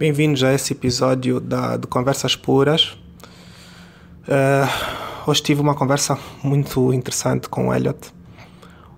[0.00, 2.96] Bem-vindos a esse episódio da, de Conversas Puras.
[4.26, 8.10] Uh, hoje tive uma conversa muito interessante com o Elliot.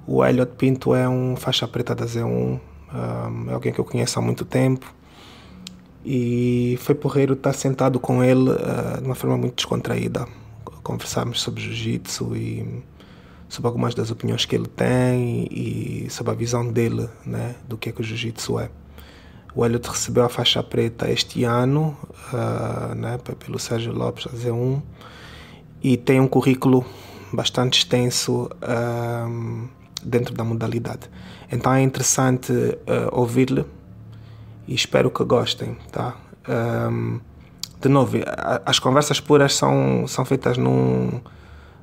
[0.06, 2.60] O Elliot Pinto é um faixa preta da Z1, um,
[3.50, 4.94] é alguém que eu conheço há muito tempo.
[6.04, 10.24] E foi porreiro estar sentado com ele uh, de uma forma muito descontraída.
[10.84, 12.84] Conversamos sobre jiu-jitsu e
[13.48, 17.88] sobre algumas das opiniões que ele tem e sobre a visão dele né, do que
[17.88, 18.70] é que o jiu-jitsu é.
[19.54, 21.96] O Elliot recebeu a faixa preta este ano,
[22.32, 24.80] uh, né, pelo Sérgio Lopes, a Z1,
[25.82, 26.84] e tem um currículo
[27.32, 29.68] bastante extenso uh,
[30.02, 31.10] dentro da modalidade.
[31.50, 32.76] Então é interessante uh,
[33.12, 33.64] ouvir-lhe
[34.66, 36.16] e espero que gostem, tá?
[36.48, 37.20] Um,
[37.80, 38.16] de novo,
[38.64, 41.20] as conversas puras são, são feitas num,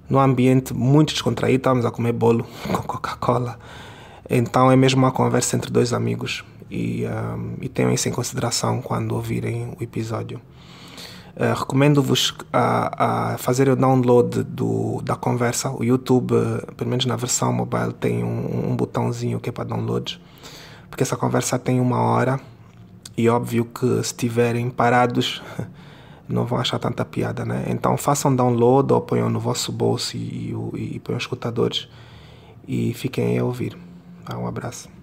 [0.09, 3.59] num ambiente muito descontraído, estamos a comer bolo com Coca-Cola.
[4.29, 8.81] Então é mesmo uma conversa entre dois amigos e, um, e tenham isso em consideração
[8.81, 10.39] quando ouvirem o episódio.
[11.35, 15.69] Uh, Recomendo-vos a, a fazer o download do, da conversa.
[15.71, 16.33] O YouTube,
[16.75, 20.21] pelo menos na versão mobile, tem um, um botãozinho que é para download,
[20.89, 22.39] porque essa conversa tem uma hora
[23.17, 25.41] e óbvio que se estiverem parados
[26.29, 27.65] não vão achar tanta piada, né?
[27.67, 31.89] Então façam download ou ponham no vosso bolso e, e, e ponham escutadores
[32.67, 33.75] e fiquem a ouvir.
[34.23, 34.37] Tá?
[34.37, 34.98] Um abraço.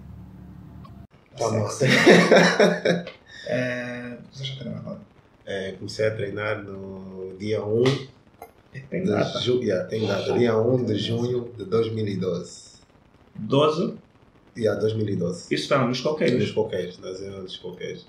[1.37, 1.67] Tá bom.
[3.47, 4.97] é, você já?
[5.45, 7.83] É, comecei a treinar no dia 1
[8.89, 9.39] tem de data.
[9.39, 9.63] junho.
[9.63, 10.33] Yeah, tem data.
[10.33, 12.77] Dia 1 de junho de 2012.
[13.35, 13.95] 12,
[14.57, 15.53] Yeah, 2012.
[15.53, 16.51] isso está nos Nos coqueiros.
[16.51, 18.07] coqueiros, na zona dos coqueiros.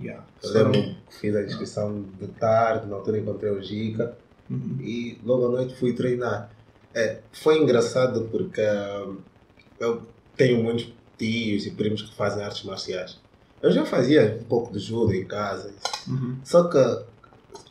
[0.00, 0.24] Yeah.
[0.44, 4.16] Eu lembro que fiz a inscrição de tarde, na altura encontrei o Gica
[4.48, 4.78] Uhum.
[4.80, 6.50] e logo à noite fui treinar.
[6.94, 9.18] É, foi engraçado porque hum,
[9.78, 10.02] eu
[10.36, 13.18] tenho muitos tios e primos que fazem artes marciais.
[13.60, 15.72] Eu já fazia um pouco de judo em casa,
[16.06, 16.36] Uhum.
[16.44, 16.78] só que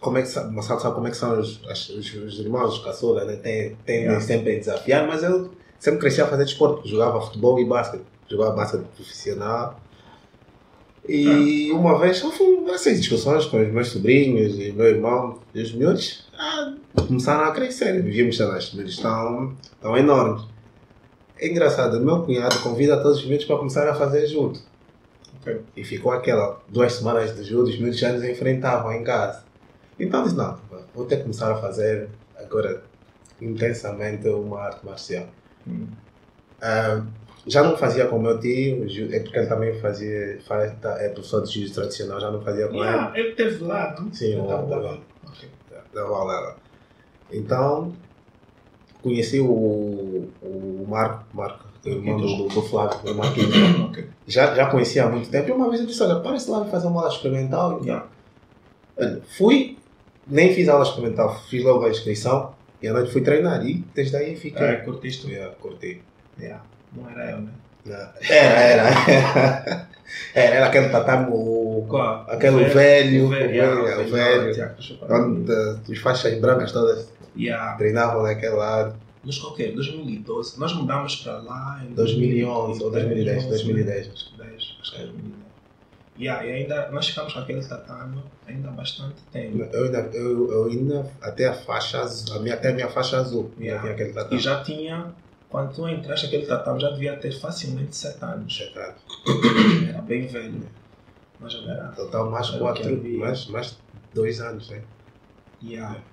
[0.01, 2.77] como é que sabe, Marcelo sabe como é que são os, as- os, os irmãos,
[2.77, 3.35] os caçulas, né?
[3.37, 4.21] Tem, tem Yeah.
[4.21, 5.49] sempre a desafiar, mas eu
[5.79, 9.79] sempre cresci a fazer desporto, jogava futebol e basquete, jogava basquete profissional.
[11.07, 15.61] E uma vez eu fui nessas discussões com os meus sobrinhos e meu irmão e
[15.61, 16.73] os miúdos ah,
[17.07, 18.01] começaram a crescer.
[18.03, 20.43] Vivíamos, sei lá, os miúdos estão, estão enormes.
[21.39, 24.59] É engraçado, meu cunhado convida todos os miúdos para começar a fazer junto.
[25.41, 25.61] Ok.
[25.75, 29.43] E ficou aquela duas semanas de judo, os miúdos já nos enfrentavam em casa.
[29.99, 30.57] Então eu disse, não,
[30.95, 32.83] vou ter que começar a fazer agora
[33.41, 35.27] intensamente uma arte marcial.
[35.67, 35.87] Hum.
[36.61, 37.03] Ah,
[37.45, 41.09] já não fazia com o meu tio, é porque ele também fazia, faz, tá- é
[41.09, 42.83] professor de jiu tradicional, já não fazia com ele.
[42.83, 44.11] Yeah, ele teve lá, não?
[44.11, 44.97] Sim, Ele o- tava o- lá.
[45.95, 46.55] Aula lá.
[47.31, 47.93] Então,
[49.01, 49.45] conheci o,
[50.41, 53.55] o Marco, Marco, o irmão do, do, Flávio, o Marquinhos.
[53.85, 54.05] Ok.
[54.27, 56.87] Já, já conhecia há muito tempo e uma vez eu disse, olha, parece lá fazer
[56.87, 57.81] uma aula experimental.
[57.83, 58.05] Yeah.
[58.97, 59.77] Olha, Fui,
[60.27, 64.17] nem fiz aula experimental, fiz logo a inscrição e à noite fui treinar e desde
[64.17, 64.65] aí fiquei.
[64.65, 65.29] É, curtiste?
[65.31, 66.01] Yeah, curti.
[66.39, 66.63] Yeah.
[66.95, 67.51] Não era eu, né?
[67.85, 68.09] Não.
[68.29, 69.87] Era, era.
[70.33, 71.85] Era, era aquele tatame, o,
[72.27, 75.25] aquele velho, O o velho, velho, yeah, o velho, yeah, deixa eu falar.
[75.25, 77.77] onde eh, os faixas brancas todas Yeah.
[77.77, 78.95] treinavam naquele lado.
[79.23, 80.59] Nos coqueiros, 2012.
[80.59, 84.07] Nós mudamos para lá em 2011 ou 2010, 2010.
[84.13, 85.47] Acho que 10, acho que é 2010.
[86.19, 89.59] Yeah, e ainda, nós ficamos com aquele tatame ainda há bastante tempo.
[89.71, 93.17] Eu ainda, eu, eu ainda até a faixa azul, a minha, até a minha faixa
[93.17, 93.81] azul, Yeah.
[93.81, 94.41] tinha aquele E tatame.
[94.41, 95.13] já tinha,
[95.49, 98.51] quando tu entraste aquele tatame, já devia ter facilmente 7 anos.
[98.53, 98.95] Chetado.
[99.89, 100.61] Era bem velho.
[101.39, 101.87] Mas já era.
[101.89, 103.19] Total mais Era o que quatro, havia.
[103.19, 103.77] mais, mais
[104.11, 104.81] dois anos, né?
[105.61, 105.93] Yeah.
[105.93, 106.03] Yeah,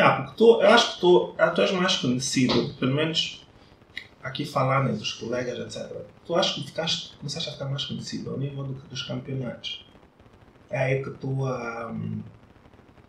[0.00, 3.46] porque tu, eu acho que tu, ah, tu és mais conhecido, pelo menos
[4.22, 5.92] aqui falando entre os colegas, etc.
[6.24, 9.84] Tu acho que ficaste, começaste a ficar mais conhecido ao nível do dos campeonatos.
[10.70, 12.20] É aí que tu, ahm,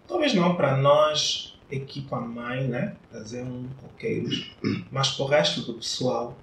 [0.07, 2.95] talvez não para nós, equipa mãe, né?
[3.11, 4.51] Fazer um coqueiros,
[4.91, 6.35] mas para o resto do pessoal,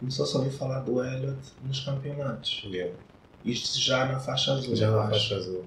[0.00, 2.62] começou a ouvir falar do Elliot nos campeonatos.
[2.66, 2.94] Yeah.
[3.44, 4.74] Isto já na faixa azul.
[4.74, 5.64] Já na faixa azul.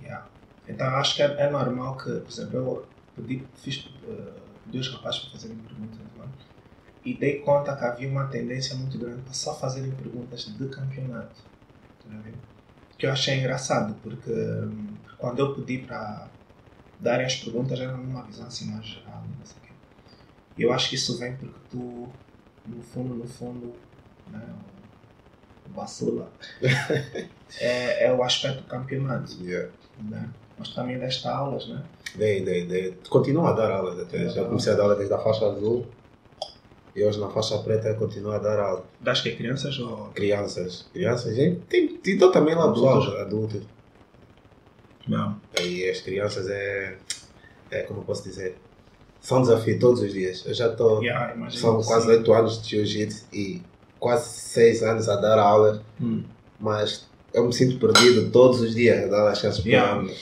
[0.00, 0.26] Yeah.
[0.68, 2.86] Então acho que é, é normal que, por exemplo, eu
[3.16, 4.32] pedi, fiz uh,
[4.66, 6.28] dois rapazes para fazerem perguntas lá,
[7.04, 11.42] e dei conta que havia uma tendência muito grande para só fazerem perguntas de campeonato.
[12.04, 12.30] Tá?
[12.98, 16.28] Que eu achei engraçado, porque hum, quando eu pedi para
[17.00, 19.22] darem as perguntas era numa visão assim mais geral.
[19.38, 19.72] Não sei o quê.
[20.58, 22.08] Eu acho que isso vem porque tu,
[22.66, 23.74] no fundo, no fundo,
[24.28, 24.54] né,
[25.66, 26.30] o Bassula
[27.60, 29.70] é, é o aspecto do campeonato Yeah.
[29.98, 30.28] né?
[30.58, 31.82] Mas também deste aulas, né?
[32.14, 32.98] Dei, dei, dei.
[33.10, 34.28] Continuo a dar aulas até.
[34.28, 35.86] Já comecei a dar aula desde a faixa azul.
[36.94, 38.84] E hoje na faixa preta continuo a dar aula.
[39.00, 40.08] Das que crianças ou.
[40.14, 40.86] Crianças.
[40.94, 41.60] Crianças, gente.
[41.68, 43.08] Tem, então também lá do Adultos.
[43.12, 43.62] lado, adultos.
[45.06, 45.36] Não.
[45.60, 46.96] E as crianças é,
[47.70, 48.56] é como eu posso dizer,
[49.20, 50.42] são um desafio todos os dias.
[50.46, 53.62] Eu já estou, Yeah, são quase oito anos de jiu-jitsu e
[54.00, 56.24] quase seis anos a dar aulas, Hum.
[56.58, 60.02] mas eu me sinto perdido todos os dias a dar as chances para Yeah.
[60.02, 60.14] mim.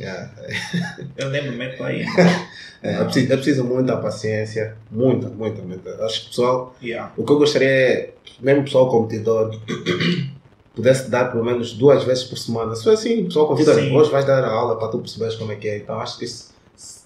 [0.00, 0.30] Yeah.
[1.16, 2.04] Eu lembro meto aí.
[2.82, 6.04] É, é, preciso, é preciso muita paciência, muita, muita, muita.
[6.04, 7.10] Acho que pessoal, Yeah.
[7.16, 9.58] o que eu gostaria é, mesmo o pessoal competidor,
[10.74, 12.76] pudesse dar pelo menos duas vezes por semana.
[12.76, 13.96] Se for assim, o pessoal convida, Sim.
[13.96, 15.78] hoje vais dar a aula para tu perceberes como é que é.
[15.78, 16.54] Então acho que isso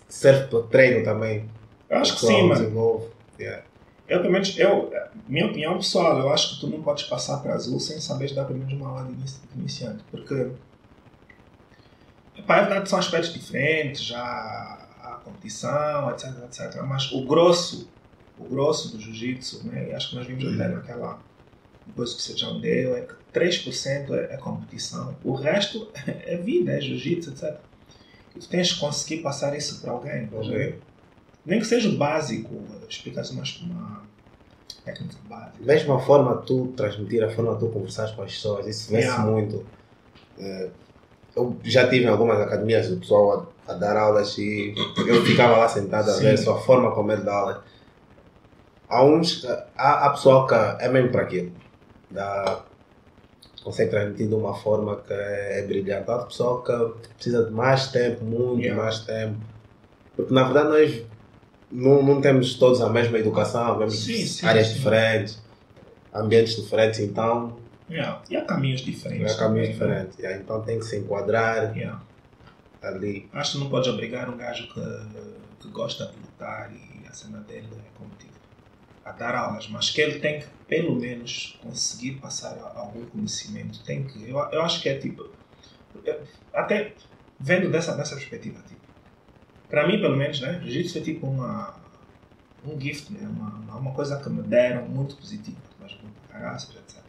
[0.08, 1.44] serve para treino também.
[1.88, 3.02] Acho que sim, mano.
[3.38, 3.62] Yeah.
[4.10, 4.92] Eu, pelo menos, eu,
[5.26, 8.44] minha opinião pessoal, eu acho que tu não podes passar para azul sem saber dar
[8.44, 10.04] pelo menos uma aula de inici- de iniciante.
[10.10, 10.52] Porque,
[12.36, 16.82] epá, é verdade são aspectos diferentes, já a competição, etc, etc.
[16.86, 17.92] Mas o grosso,
[18.36, 21.22] o grosso do jiu-jitsu, né, acho que nós vimos até naquela
[21.94, 25.18] coisa que você já me deu, é que 3% é, é competição.
[25.24, 27.62] O resto é vida, é jiu-jitsu, etc.
[28.36, 30.80] E tu tens que conseguir passar isso para alguém, Uhum.
[31.50, 34.02] Nem que seja básico, explicasse mais com uma
[34.84, 35.56] técnica básica.
[35.64, 38.88] Mesmo a forma de tu transmitir, a forma de tu conversar com as pessoas, isso
[38.92, 39.24] vê-se Yeah.
[39.28, 39.66] muito.
[40.38, 40.68] É,
[41.34, 44.74] eu já tive em algumas academias o pessoal a, a dar aulas e
[45.08, 46.22] eu ficava lá sentado a Sim.
[46.22, 47.64] ver só a forma como ele dá aula.
[48.88, 49.44] Há uns,
[49.76, 51.50] há, há pessoal que é mesmo para aquilo.
[52.10, 52.62] Dá,
[53.64, 56.08] consegue transmitir de uma forma que é brilhante.
[56.10, 56.72] Há pessoal que
[57.14, 58.80] precisa de mais tempo, muito Yeah.
[58.80, 59.36] mais tempo.
[60.16, 61.09] Porque na verdade nós
[61.70, 64.74] não, não temos todos a mesma educação, temos Sim, sim, áreas sim.
[64.74, 65.42] diferentes,
[66.14, 67.58] ambientes diferentes, então
[67.88, 68.22] Yeah.
[68.30, 69.32] E há caminhos diferentes.
[69.32, 69.94] é caminhos também, né?
[70.04, 70.18] diferentes.
[70.20, 72.00] Yeah, Então tem que se enquadrar Yeah.
[72.80, 73.28] ali.
[73.32, 74.80] Acho que não podes obrigar um gajo que,
[75.60, 78.30] que gosta de lutar e a cena dele é como digo,
[79.04, 83.82] a dar aulas, mas que ele tem que pelo menos conseguir passar algum conhecimento.
[83.82, 85.28] Tem que, eu, eu acho que é tipo,
[86.52, 86.94] até
[87.40, 88.79] vendo dessa, dessa perspectiva, tipo,
[89.70, 91.74] para mim pelo menos, né, jiu-jitsu é tipo uma,
[92.66, 97.00] um gift, né, uma, uma coisa que me deram muito positiva, mas muito cagaças, etc.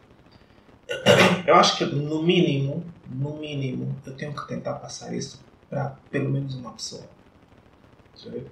[1.47, 6.29] Eu acho que no mínimo, no mínimo, eu tenho que tentar passar isso para pelo
[6.29, 7.03] menos uma pessoa.
[8.15, 8.45] Sabe?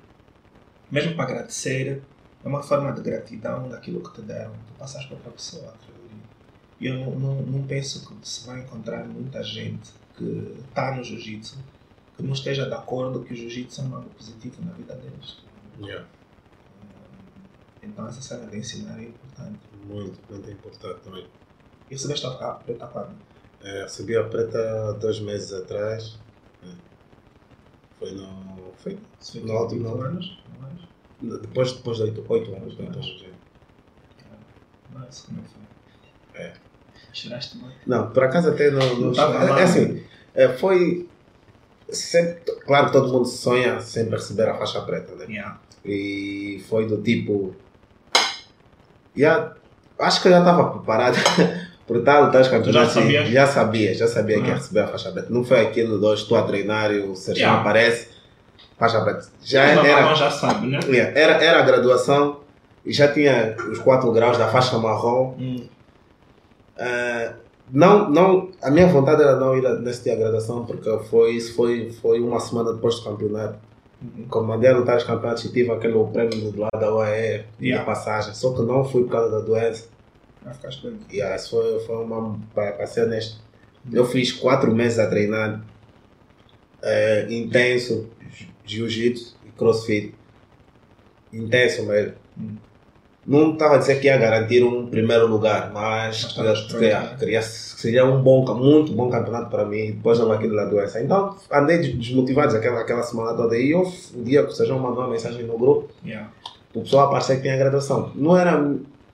[0.91, 2.01] Mesmo para agradecer,
[2.44, 4.51] é uma forma de gratidão daquilo que te deram.
[4.51, 5.73] Tu passas para outra pessoa.
[6.79, 11.03] E eu não, não, não penso que se vai encontrar muita gente que está no
[11.03, 11.57] jiu-jitsu
[12.19, 15.38] que não esteja de acordo que o jiu-jitsu é algo positivo na vida deles.
[17.81, 19.60] Então essa cena de ensinar é importante.
[19.86, 21.25] Muito, muito importante também.
[21.89, 23.16] E recebeste a a preta quando?
[23.63, 26.19] É, recebi a preta dois meses atrás.
[26.62, 26.68] É.
[27.98, 28.74] Foi no.
[28.77, 30.01] Foi foi No último não.
[30.01, 30.39] anos?
[30.62, 31.42] Anos?
[31.42, 32.77] depois, depois de oito, oito anos.
[32.77, 33.24] Oito oito anos.
[33.24, 33.30] é.
[34.94, 36.42] Mas como é que foi?
[36.42, 36.54] É.
[37.13, 37.77] Choraste muito?
[37.88, 39.00] Não, por acaso até não.
[39.00, 41.07] não Não é, é assim, é, foi.
[41.91, 45.25] Sempre, claro que todo mundo sonha sempre receber a faixa preta, né?
[45.27, 45.59] Yeah.
[45.83, 47.56] E foi do tipo.
[49.15, 49.53] Já,
[50.00, 51.18] acho que eu já estava preparado
[51.88, 52.94] por tal os campeonatos.
[52.94, 53.30] já sabias?
[53.30, 54.57] Já sabia, já sabia que ia Ah.
[54.57, 55.27] receber a faixa preta.
[55.30, 57.59] Não foi aquilo de hoje estou a treinar e o Sérgio Yeah.
[57.62, 58.07] aparece,
[58.77, 59.27] faixa preta.
[59.44, 60.80] Já Mas era, já sabe, né?
[60.88, 62.42] Yeah, era, era a graduação
[62.85, 65.35] e já tinha os 4 graus da faixa marrom.
[65.39, 65.68] Hum.
[66.77, 67.33] Ah,
[67.71, 71.31] não, não, a minha vontade era não ir a- nesse dia de graduação porque foi,
[71.33, 73.57] isso foi, foi uma semana depois do campeonato.
[74.31, 77.80] A lutar os campeonatos e tive aquele prémio do lado da OAE Yeah.
[77.81, 78.33] de passagem.
[78.33, 79.88] Só que não fui por causa da doença.
[80.42, 80.69] Vai ficar.
[81.11, 82.40] E yeah, isso foi, foi uma.
[82.56, 83.42] Para ser honesto,
[83.92, 85.61] eu fiz 4 meses a treinar
[86.81, 88.07] eh, intenso,
[88.66, 90.16] jiu-jitsu e crossfit.
[91.33, 92.14] Intenso mesmo.
[92.40, 92.56] Hum.
[93.30, 96.36] Não estava a dizer que ia garantir um primeiro lugar, mas
[97.02, 97.16] né?
[97.19, 101.00] queria- seria um bom, muito bom campeonato para mim, depois de aquilo da doença.
[101.00, 103.56] Então andei des- desmotivado aquela, aquela semana toda.
[103.56, 103.83] E eu,
[104.16, 106.28] o dia que o Sérgio mandou uma mensagem no grupo, Yeah.
[106.74, 108.12] o pessoal apareceu que tinha graduação.
[108.16, 108.68] Não era.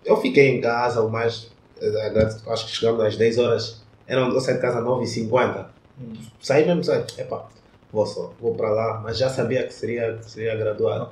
[0.05, 1.51] Eu fiquei em casa, o mais.
[1.81, 3.84] eh, Acho que chegamos às 10 horas.
[4.07, 5.65] Era, eu saí de casa às 9h50.
[6.00, 6.13] Hum.
[6.39, 7.03] Saí mesmo, saí.
[7.17, 7.48] Epá,
[7.91, 9.01] vou só, vou para lá.
[9.03, 11.10] Mas já sabia que seria, que seria graduado.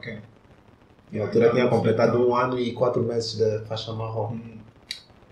[1.19, 4.33] Na altura tinha completado um ano e quatro meses de faixa marrom.
[4.33, 4.57] Hum.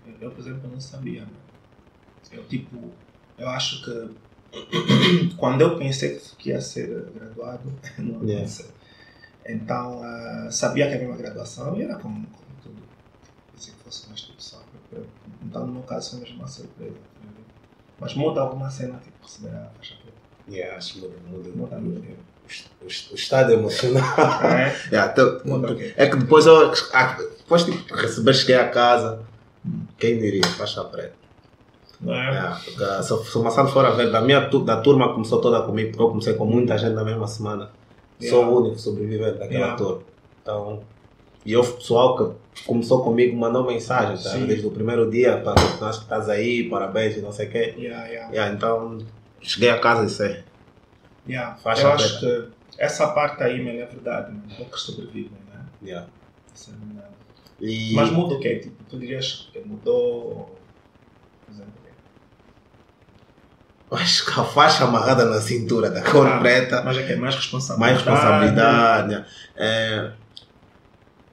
[0.06, 1.22] Eu, eu, por exemplo, não sabia.
[1.22, 1.30] né?
[2.30, 2.92] Eu, tipo,
[3.36, 4.22] eu acho que
[5.36, 8.42] quando eu pensei que ia ser graduado, não Yeah.
[8.46, 8.66] aconteceu.
[9.44, 12.76] Então, ah, sabia que havia uma graduação e era como, como tudo.
[13.52, 14.62] Pensei que fosse tipo só.
[15.42, 16.94] Então, no meu caso, foi mesmo uma surpresa.
[16.94, 17.28] tá?
[17.98, 20.16] Mas muda alguma cena, tipo, receber a faixa preta.
[20.48, 22.31] Yeah, acho que muda, muda, Muda muito.
[22.82, 24.04] O, estado emocional.
[24.44, 24.76] É?
[24.90, 25.40] Yeah, então,
[25.96, 26.70] é que depois eu.
[27.38, 29.20] Depois tipo, receber, cheguei a casa.
[29.98, 30.44] Quem diria?
[30.44, 31.14] Faixa preta.
[32.00, 32.36] Não é?
[32.36, 35.62] É, porque se, se o Massado for a ver, da minha da turma começou toda
[35.62, 37.70] comigo, porque eu comecei com muita gente na mesma semana.
[38.20, 38.48] Sou Yeah.
[38.48, 39.76] o único sobrevivente daquela Yeah.
[39.76, 40.02] turma.
[40.42, 40.80] Então,
[41.44, 44.36] e o pessoal que começou comigo mandou mensagem, tá?
[44.46, 47.74] Desde o primeiro dia, para nós que estás aí, parabéns e não sei o quê.
[47.78, 48.98] Yeah, então,
[49.40, 50.44] cheguei a casa e sei.
[51.26, 51.56] Yeah.
[51.56, 52.48] Faixa Eu acho que
[52.78, 54.42] essa parte aí, man, é verdade, man.
[54.56, 55.64] Poucos sobrevivem, né?
[55.82, 56.08] Yeah.
[56.68, 57.14] É verdade.
[57.60, 58.58] E, Mas muda o quê?
[58.58, 60.58] Tipo, tu dirias que mudou.
[61.46, 61.72] Por exemplo,
[63.92, 67.16] acho que a faixa amarrada na cintura da cor Ah, preta, Mas é que é
[67.16, 67.80] mais responsabilidade.
[67.80, 69.24] mais responsabilidade.
[69.56, 70.12] É,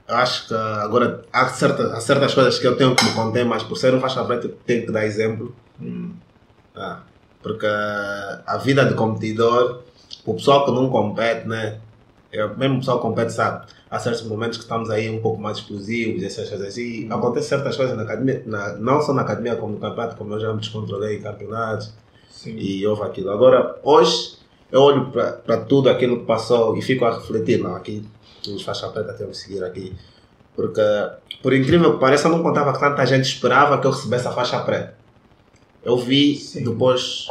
[0.07, 3.63] acho que agora há, certa, há certas coisas que eu tenho que me conter, mas
[3.63, 5.55] por ser um faixa preta, tenho que dar exemplo.
[5.79, 6.15] Hum,
[6.75, 7.01] Ah,
[7.41, 9.81] porque a vida de competidor,
[10.25, 11.79] o pessoal que não compete, né?
[12.31, 15.41] Eu, mesmo o pessoal que compete sabe, há certos momentos que estamos aí um pouco
[15.41, 17.05] mais explosivos, essas coisas assim.
[17.05, 17.15] Uhum.
[17.15, 20.39] Acontece certas coisas na academia, na, não só na academia como no campeonato, como eu
[20.39, 21.91] já me descontrolei em campeonatos
[22.29, 22.55] sim.
[22.55, 23.31] e houve aquilo.
[23.31, 24.37] Agora, hoje,
[24.71, 28.05] eu olho para tudo aquilo que passou e fico a refletir, não, aqui
[28.47, 29.95] os faixa preta temos que seguir aqui.
[30.55, 30.81] Porque,
[31.41, 34.31] por incrível que pareça, eu não contava que tanta gente esperava que eu recebesse a
[34.31, 34.98] faixa preta.
[35.83, 36.63] Eu vi Sim.
[36.63, 37.27] depois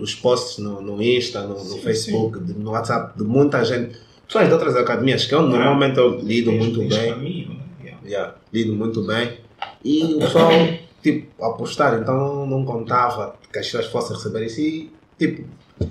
[0.00, 4.46] os posts no, no Insta, no, no Sim, Facebook, no WhatsApp, de muita gente, pessoas
[4.46, 7.12] de outras academias, que eu normalmente eu lido muito bem.
[7.12, 7.62] caminho, né?
[7.82, 8.00] Yeah.
[8.04, 9.38] Yeah, lido muito bem.
[9.84, 10.50] E o pessoal,
[11.02, 15.44] tipo, apostar, então não contava que as pessoas fossem receber isso e, tipo,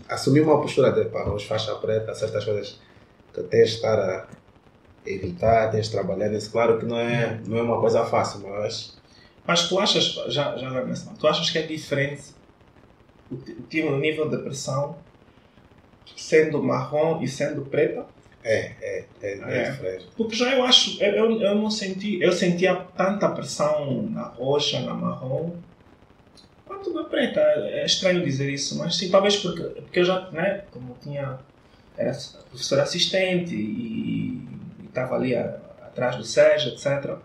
[0.08, 2.80] assumi uma postura de, pá, vamos faixa preta, certas coisas
[3.34, 4.28] que tens de estar a
[5.06, 6.52] evitar, tens de trabalhar nisso.
[6.52, 8.98] Claro que não é, não é uma coisa fácil, mas
[9.52, 12.24] Mas tu achas, já, já agora nessa, tu achas que é diferente
[13.30, 15.04] o, o nível de pressão
[16.16, 18.06] sendo marrom e sendo preta?
[18.44, 19.72] é, é, é, é, É.
[19.72, 20.08] diferente.
[20.16, 24.80] Porque já eu acho, eu, eu, eu não senti, eu sentia tanta pressão na roxa,
[24.84, 25.58] na marrom,
[26.66, 27.42] quanto na preta.
[27.42, 31.40] É estranho dizer isso, mas sim, talvez porque, porque eu já, né, como tinha,
[31.98, 32.14] era
[32.50, 37.20] professor assistente e estava ali a- atrás do Sérgio, etc.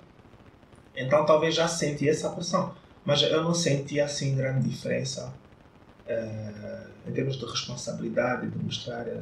[0.97, 2.73] Então talvez já senti essa pressão,
[3.05, 5.33] mas eu não senti assim grande diferença
[6.07, 9.21] eh, em termos de responsabilidade, de mostrar eh,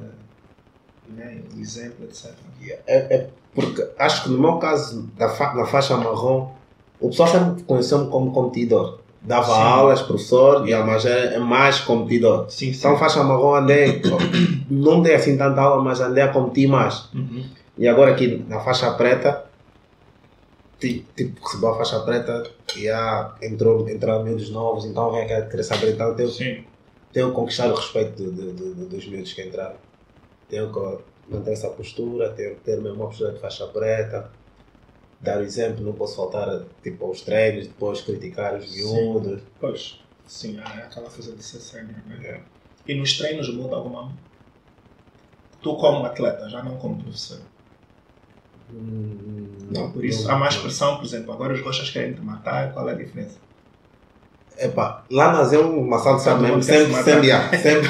[1.09, 2.33] né, o exemplo, etc.
[2.87, 6.53] É, é porque acho que no meu caso, da fa na faixa marrom,
[7.01, 9.01] o pessoal sempre conheceu-me como competidor.
[9.23, 9.63] Dava Sim.
[9.63, 12.51] aulas, professor, yeah, mas é, é mais competidor.
[12.51, 12.79] Sim, sim.
[12.79, 14.03] Então, faixa marrom, andei,
[14.71, 17.09] não dei assim tanta aula, mas andei a competir mais.
[17.15, 17.45] Uhum.
[17.79, 19.44] E agora aqui na faixa preta,
[20.79, 25.47] ti- tipo, recebeu a faixa preta e ah, entrou, entraram miúdos novos, então vem aquela
[25.47, 26.65] querer saber, então tenho, Sim.
[27.13, 28.53] tenho que conquistar o respeito de-
[28.87, 29.77] dos miúdos que entraram.
[30.49, 34.31] Tenho que manter essa postura, tenho que ter mesmo uma postura de faixa preta,
[35.21, 38.83] dar o exemplo, não posso faltar tipo, aos treinos, depois criticar os Sim.
[38.85, 39.43] miúdos.
[39.59, 40.01] Pois.
[40.27, 41.89] Sim, é aquela coisa de ser sério.
[42.07, 42.19] Né?
[42.27, 42.41] É.
[42.87, 44.13] E nos treinos muda alguma.
[45.63, 47.41] Tu, como atleta, já não como professor.
[48.73, 50.63] Hum, Não, por isso há mais não.
[50.63, 51.33] pressão, por exemplo.
[51.33, 53.37] Agora os gostas querem te matar, qual é a diferença?
[54.57, 57.89] Epá, lá na Zé, o Massado mesmo, sempre, se sempre, há, sempre.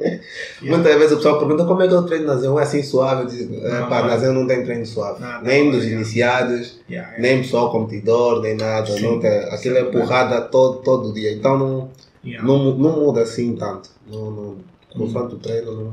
[0.62, 3.22] Muitas vezes o pessoal pergunta como é que eu treino na Zé, é assim suave.
[3.22, 4.08] Eu digo, Não, epá, não.
[4.08, 5.20] na Zé não tem treino suave.
[5.20, 5.94] Não, não, nem dos yeah.
[6.00, 7.18] iniciados, Yeah, yeah.
[7.20, 8.86] nem pessoal competidor, nem nada.
[8.86, 9.02] Sim.
[9.02, 11.32] Não tem, aquilo é porrada todo, todo dia.
[11.32, 11.90] Então não,
[12.24, 12.46] Yeah.
[12.46, 13.90] não, não muda assim tanto.
[14.08, 14.56] Não, não,
[14.94, 15.04] Hum.
[15.16, 15.92] o treino, não,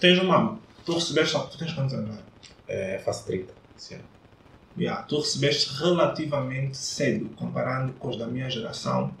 [0.00, 0.56] Tens uma.
[0.86, 1.32] Tu recebeste.
[1.32, 2.14] só- Tu tens quantos anos?
[2.68, 3.52] É, faço 30.
[3.76, 4.04] esse ano.
[4.76, 9.12] Yeah, tu recebeste relativamente cedo, comparando com os da minha geração.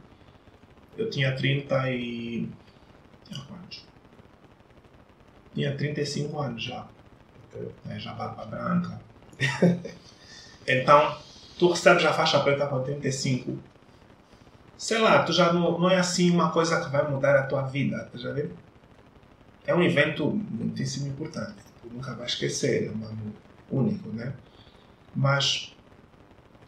[0.96, 2.48] Eu tinha 30 e.
[3.24, 3.84] Tinha quantos?
[5.54, 6.86] Tinha 35 anos já.
[7.48, 7.72] Ok.
[7.84, 9.00] Né, Já barba branca.
[10.66, 11.18] então,
[11.58, 13.58] tu recebes a faixa preta com 35.
[14.76, 17.62] Sei lá, tu já não, não é assim uma coisa que vai mudar a tua
[17.62, 18.56] vida, tá já vendo?
[19.66, 21.56] É um evento muitíssimo importante.
[21.82, 23.27] Tu nunca vai esquecer, é um ano
[23.70, 24.32] único, né?
[25.14, 25.74] Mas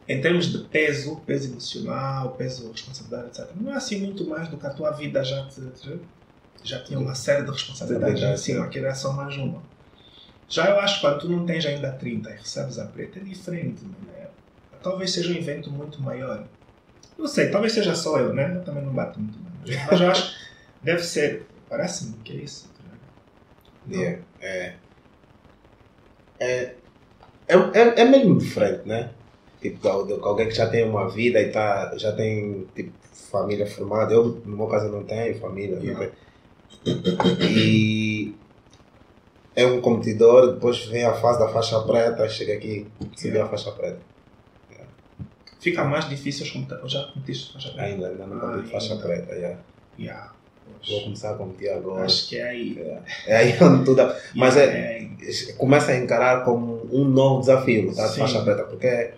[0.08, 4.56] em termos de peso, peso emocional, peso responsabilidade, etc., não é assim muito mais do
[4.56, 5.62] que a tua vida já te,
[6.64, 9.62] já tinha uma série de responsabilidades Sim, em cima, aquilo é só mais uma.
[10.48, 13.22] Já eu acho que quando tu não tens ainda 30 e recebes a preta é
[13.22, 14.26] diferente, né?
[14.82, 16.44] Talvez seja um evento muito maior.
[17.16, 18.56] Não sei, talvez seja só eu, né?
[18.56, 19.78] Eu também não bato muito bem.
[19.88, 20.36] Mas eu acho que
[20.82, 21.46] deve ser.
[21.68, 22.68] Parece-me que é isso.
[23.86, 24.00] Não.
[24.40, 24.74] É,
[26.40, 26.74] é,
[27.50, 29.10] é, é, é, é mesmo diferente, né?
[29.60, 32.92] Tipo, de- alguém que já tem uma vida e tá, já tem tipo,
[33.30, 34.12] família formada.
[34.14, 35.76] Eu, no meu caso, não tenho família.
[35.76, 36.12] não tenho.
[37.42, 38.34] E
[39.54, 43.70] é um competidor, depois vem a fase da faixa preta, chega aqui, subir a faixa
[43.72, 43.98] preta.
[45.60, 46.92] Fica mais difícil os computadores.
[46.92, 47.84] Já competiste faixa preta?
[47.86, 49.34] Ainda, ainda não Ah, competi faixa preta.
[49.34, 49.58] Yeah.
[49.98, 50.32] Yeah.
[50.88, 52.04] Vou começar a competir agora.
[52.06, 52.78] Acho que é aí.
[53.26, 54.00] É aí onde tudo.
[54.34, 55.09] Mas é, aí.
[55.56, 58.06] Começa a encarar como um novo desafio, tá?
[58.08, 59.12] De faixa preta, porque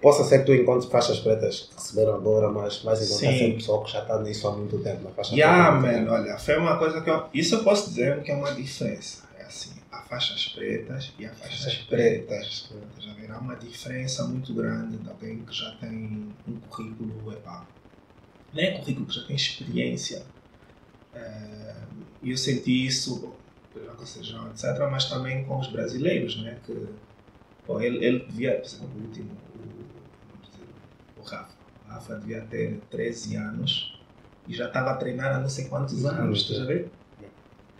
[0.00, 3.84] possa ser que tu encontres faixas pretas que receberam agora, mas vais encontrar sempre pessoal
[3.84, 6.00] que já está nisso há muito tempo na faixa Yeah, preta.
[6.02, 7.24] man, olha, foi uma coisa que eu.
[7.32, 9.22] Isso eu posso dizer que é uma diferença.
[9.38, 12.68] É assim, há faixas pretas e há faixas Faixas pretas.
[12.98, 17.64] Já verá uma diferença muito grande de alguém que já tem um currículo, epá,
[18.52, 20.22] não é currículo, que já tem experiência.
[21.14, 21.74] Eh,
[22.24, 23.32] E eu senti isso
[23.72, 26.58] pela Conceição, etc., mas também com os brasileiros, né?
[26.64, 26.88] Que,
[27.66, 30.66] pô, ele, ele devia, por exemplo, o último, o, dizer,
[31.18, 31.54] o Rafa.
[31.86, 34.00] O Rafa devia ter 13 anos
[34.48, 36.90] e já estava a treinar há não sei quantos anos, estás a ver?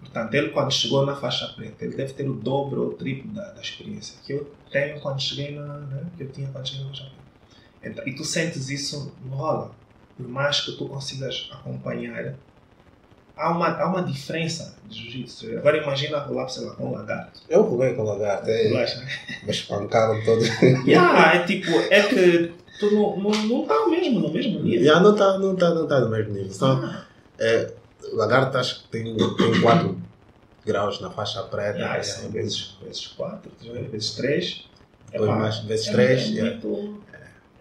[0.03, 3.33] Portanto, ele quando chegou na faixa preta, ele deve ter o dobro ou o triplo
[3.33, 6.85] da, da experiência que eu tenho quando cheguei na, né, que eu tinha quando cheguei
[6.85, 7.23] na faixa preta.
[7.85, 9.73] Então, e tu sentes isso no rola.
[10.17, 12.35] Por mais que tu consigas acompanhar,
[13.37, 15.59] há uma, há uma diferença de jiu-jitsu.
[15.59, 17.41] Agora imagina rolar, sei lá, com um lagarto.
[17.49, 18.87] Eu rolei com o lagarto, é, né?
[19.45, 20.49] me espancaram todos.
[20.87, 24.85] Yeah, é tipo, é que tu não, não, não tá mesmo no mesmo nível.
[24.85, 26.53] Já não está não tá, não tá no mesmo nível.
[26.53, 27.67] Só, Ah,
[28.13, 29.97] o lagarto acho que tem, tem 4
[30.65, 31.79] graus na faixa preta.
[31.79, 33.51] yeah, é, são vezes, vezes quatro,
[33.91, 34.65] vezes três.
[35.11, 36.37] depois Epá, mais vezes é, 3.
[36.39, 37.03] é, muito,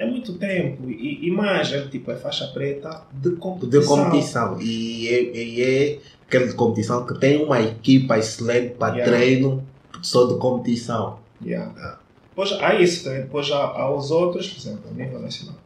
[0.02, 0.90] é muito tempo.
[0.90, 3.82] E, e mais, é, tipo, é faixa preta de competição.
[3.82, 4.62] de competição.
[4.62, 9.12] E é, e é aquele de competição que tem uma equipa excelente para Yeah.
[9.12, 9.64] treino
[10.02, 11.20] só de competição.
[11.46, 12.00] Yeah.
[12.30, 15.58] Depois há isso, depois há, há os outros, por exemplo, a nível nacional,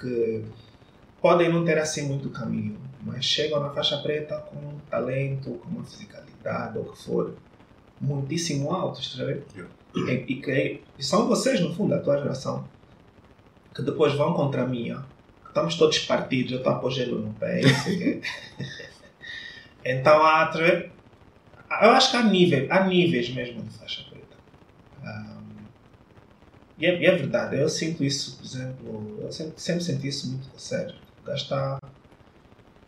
[0.00, 0.42] que
[1.20, 5.68] podem não ter assim muito caminho, mas chegam na faixa preta com um talento, com
[5.68, 7.34] uma fisicalidade, ou o que for,
[8.00, 9.44] muitíssimo alto, estás a ver?
[9.94, 12.64] E, e que e são vocês, no fundo, a tua geração,
[13.76, 15.04] que depois vão contra minha,
[15.42, 18.22] que estamos todos partidos, eu estou a pôr gelo no pé, o quê.
[19.88, 20.50] Então há,
[21.82, 24.36] eu acho que há, nível, há níveis mesmo de faixa preta.
[25.04, 25.62] Ahm,
[26.76, 30.28] e, é, e é verdade, eu sinto isso, por exemplo, eu sempre, sempre senti isso
[30.28, 30.98] muito com o Sérgio.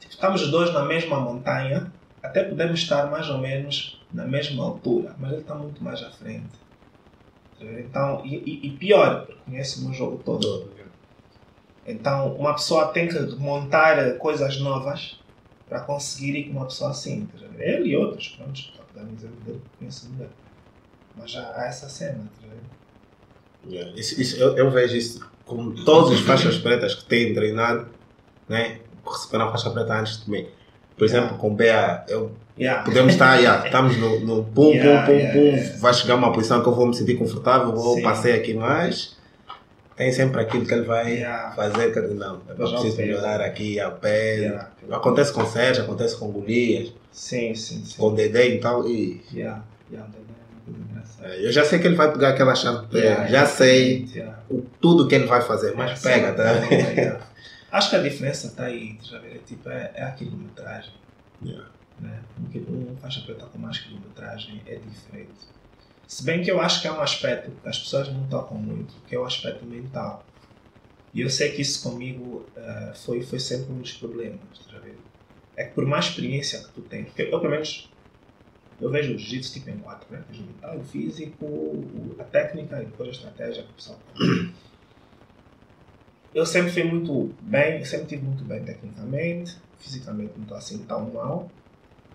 [0.00, 4.64] Tipo, estamos os dois na mesma montanha, até podemos estar mais ou menos na mesma
[4.64, 6.58] altura, mas ele está muito mais à frente.
[7.60, 10.70] Então, e, e- pior, porque conhece-me o jogo todo.
[11.86, 15.18] Então, uma pessoa tem que montar coisas novas
[15.68, 17.28] para conseguir ir com uma pessoa assim.
[17.58, 20.30] Ele e outros, pronto, estou a dar um exemplo dele conheço melhor.
[21.16, 22.20] Mas já há essa cena?
[23.66, 23.90] Yeah.
[23.98, 27.88] Isso, isso, eu, eu vejo isso com todas as faixas pretas que têm treinado,
[28.48, 28.80] né?
[29.04, 30.46] receberam a faixa preta antes de mim.
[30.98, 32.82] Por exemplo, com o BA, eu, Yeah.
[32.82, 36.60] podemos estar, yeah, estamos no, no pum, Yeah, pum, pum, pum, vai chegar uma posição
[36.60, 38.02] que eu vou me sentir confortável, vou Sim.
[38.02, 39.16] passei aqui mais.
[39.96, 43.04] Tem sempre aquilo que ele vai fazer, que não, eu preciso pé.
[43.04, 44.34] melhorar aqui a pé.
[44.34, 44.68] Yeah.
[44.90, 47.96] Acontece com Sérgio, acontece com Golias, Sim, sim, sim.
[47.96, 48.88] com Dedé e tal.
[48.88, 49.22] E.
[49.32, 49.98] Yeah, é
[51.20, 54.06] é, eu já sei que ele vai pegar aquela chave pé, já sei
[54.48, 57.20] o, tudo que ele vai fazer, mas pega, tá?
[57.70, 60.94] Acho que a diferença está aí, já ver, é, tipo, é, é a quilometragem.
[61.44, 61.68] Yeah.
[62.00, 62.22] Né?
[62.38, 65.38] Um, um faixa preta com mais quilometragem é diferente.
[66.06, 68.94] Se bem que eu acho que é um aspecto que as pessoas não tocam muito,
[69.06, 70.24] que é o aspecto mental.
[71.12, 74.40] E eu sei que isso comigo eh, foi, foi sempre um dos problemas.
[74.70, 74.98] Já ver?
[75.54, 77.90] É que por mais experiência que tu tens, porque eu pelo menos
[78.80, 80.22] eu vejo o jiu-jitsu tipo em quatro, né?
[80.30, 83.98] Vejo o mental, o físico, a técnica e depois a estratégia que o pessoal.
[86.38, 91.10] Eu sempre fui muito bem, sempre tive muito bem tecnicamente, fisicamente não estou assim tão
[91.10, 91.50] mal.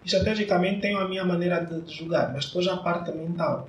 [0.06, 3.68] Estrategicamente tenho a minha maneira de, de jogar, mas depois a parte mental.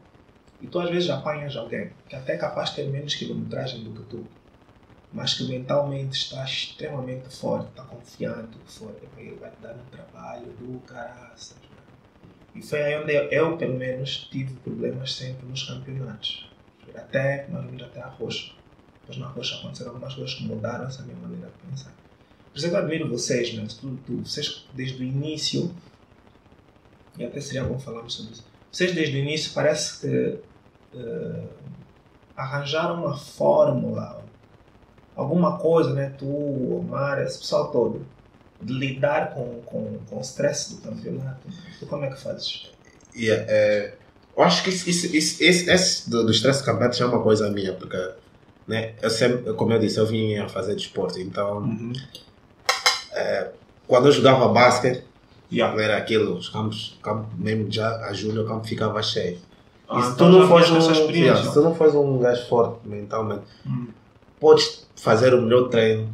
[0.61, 3.91] E tu às vezes apanhas alguém que até é capaz de ter menos quilometragem do
[3.95, 4.25] que tu,
[5.13, 9.85] mas que mentalmente está extremamente forte, está confiante, que for, ele vai te dar um
[9.91, 11.57] trabalho do caraças.
[12.55, 16.49] E foi aí onde eu, eu, pelo menos, tive problemas sempre nos campeonatos.
[16.95, 18.53] Até, mais ou menos até a roxa.
[19.07, 21.93] Depois na roxa aconteceram algumas coisas que mudaram essa minha maneira de pensar.
[22.51, 25.75] Por isso eu admiro vocês, mas tu, tu, vocês desde o início,
[27.19, 30.39] e até seria bom falarmos sobre isso, vocês desde o início parece que
[30.97, 31.45] eh,
[32.37, 34.25] arranjaram uma fórmula,
[35.15, 36.15] alguma coisa, né?
[36.19, 38.07] Tu, Omar, esse pessoal todo,
[38.61, 41.49] de lidar com, com, com o stress do campeonato.
[41.79, 42.71] Tu como é que fazes?
[43.15, 43.95] Yeah, é,
[44.37, 47.09] eu acho que isso, isso, isso, esse, esse do, do stress do campeonato já é
[47.09, 47.97] uma coisa minha, porque,
[48.67, 51.69] né, eu sempre, como eu disse, eu vim a fazer desporto, então,
[53.87, 55.03] quando eu jogava basquete,
[55.53, 55.81] Yeah.
[55.81, 59.39] era aquilo, os campos, campo, mesmo já a julho o campo ficava cheio.
[59.89, 62.19] Ah, e se tu então não já fores um, yeah, se tu não fores um
[62.19, 63.87] gajo forte mentalmente, Hum.
[64.41, 66.09] podes fazer o melhor treino.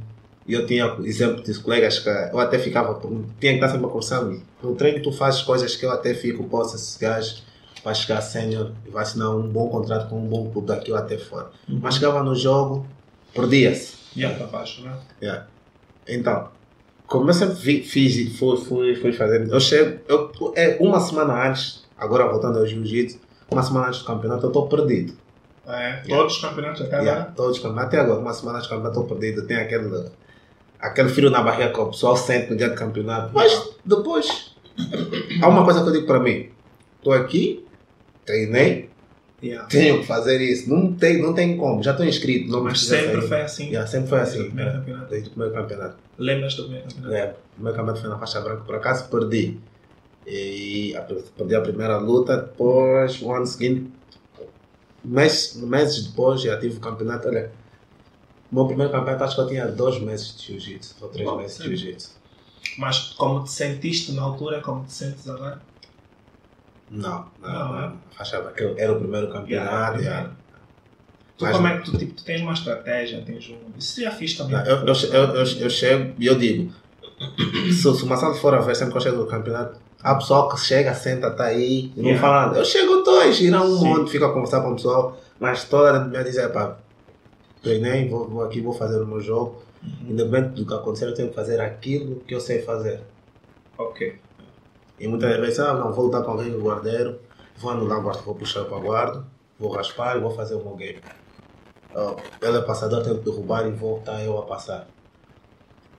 [0.46, 3.88] E eu tinha exemplo de colegas que eu até ficava, tinha que estar sempre a
[3.88, 4.42] conversar comigo.
[4.62, 7.36] No treino tu fazes coisas que eu até fico, posso, esse gajo
[7.84, 10.98] vai chegar sênior e vai assinar um bom contrato com um bom clube daqui ou
[10.98, 11.50] até fora.
[11.68, 12.86] Mas chegava no jogo,
[13.34, 13.94] perdia-se.
[14.16, 14.92] Ia para baixo, né?
[15.22, 15.46] Yeah.
[16.08, 16.48] Então,
[17.06, 21.48] como eu sempre fiz e fui, fui, fui fazendo, eu chego, eu, é uma semana
[21.48, 23.18] antes, agora voltando ao jiu-jitsu,
[23.50, 25.14] uma semana antes do campeonato eu estou perdido.
[25.66, 27.32] É, todos os campeonatos até Yeah, agora.
[27.36, 30.10] todos os campeonatos, até agora, uma semana antes do campeonato eu estou perdido, tem aquele,
[30.80, 33.30] aquele frio na barriga que o pessoal sente no dia do campeonato.
[33.32, 34.54] Mas depois,
[35.40, 36.50] há uma coisa que eu digo para mim,
[36.98, 37.64] estou aqui,
[38.24, 38.90] treinei,
[39.42, 39.66] Yeah.
[39.68, 43.22] tenho que fazer isso, não tem, não tem como, já estou inscrito, não Mas sempre
[43.22, 43.68] foi assim.
[43.68, 45.96] Yeah, sempre foi Desde o assim, primeiro desde o primeiro campeonato.
[46.18, 47.14] Lembras do primeiro campeonato?
[47.14, 49.58] É, o meu campeonato foi na faixa branca, por acaso perdi.
[50.26, 53.90] E a- perdi a primeira luta, depois, o ano seguinte,
[55.02, 57.28] mês, meses depois, já tive o campeonato.
[57.28, 57.50] Olha,
[58.52, 61.38] o meu primeiro campeonato acho que eu tinha dois meses de jiu-jitsu, ou três Bom,
[61.38, 61.68] meses de sim.
[61.70, 62.10] jiu-jitsu.
[62.76, 65.62] Mas como te sentiste na altura, como te sentes agora?
[66.90, 67.80] Não, não, Não, não.
[67.80, 67.92] é?
[68.16, 69.98] Faixa branca, eu- era o primeiro campeonato.
[70.00, 70.40] Yeah, primeiro.
[71.38, 73.78] Tu, Mas- como é que tu, tipo, tu tens uma estratégia, tens um.
[73.78, 74.52] Isso já fiz também.
[74.56, 76.72] Não, eu, eu, eu, eu, eu chego e eu digo,
[77.72, 80.58] se, o Marcelo for a ver sempre que eu chego no campeonato, há pessoal que
[80.60, 82.20] chega, senta, tá aí e não Yeah.
[82.20, 82.58] fala nada.
[82.58, 83.84] Eu chego dois, giram um Sim.
[83.84, 86.76] monte, fico a conversar com o pessoal, mas toda a me dizer, pá,
[87.62, 90.10] treinei, vou, vou aqui, vou fazer o meu jogo, Uhum.
[90.10, 93.00] independente do que acontecer, eu tenho que fazer aquilo que eu sei fazer.
[93.78, 94.18] Ok.
[95.00, 97.20] E muitas vezes, ah, não, vou lutar com alguém no guardeiro,
[97.56, 99.26] vou anular o guarda, vou puxar para o guarda,
[99.58, 101.02] vou raspar e vou fazer o meu game.
[101.94, 104.86] Ah, ele é passador, tenho que derrubar e vou estar eu a passar.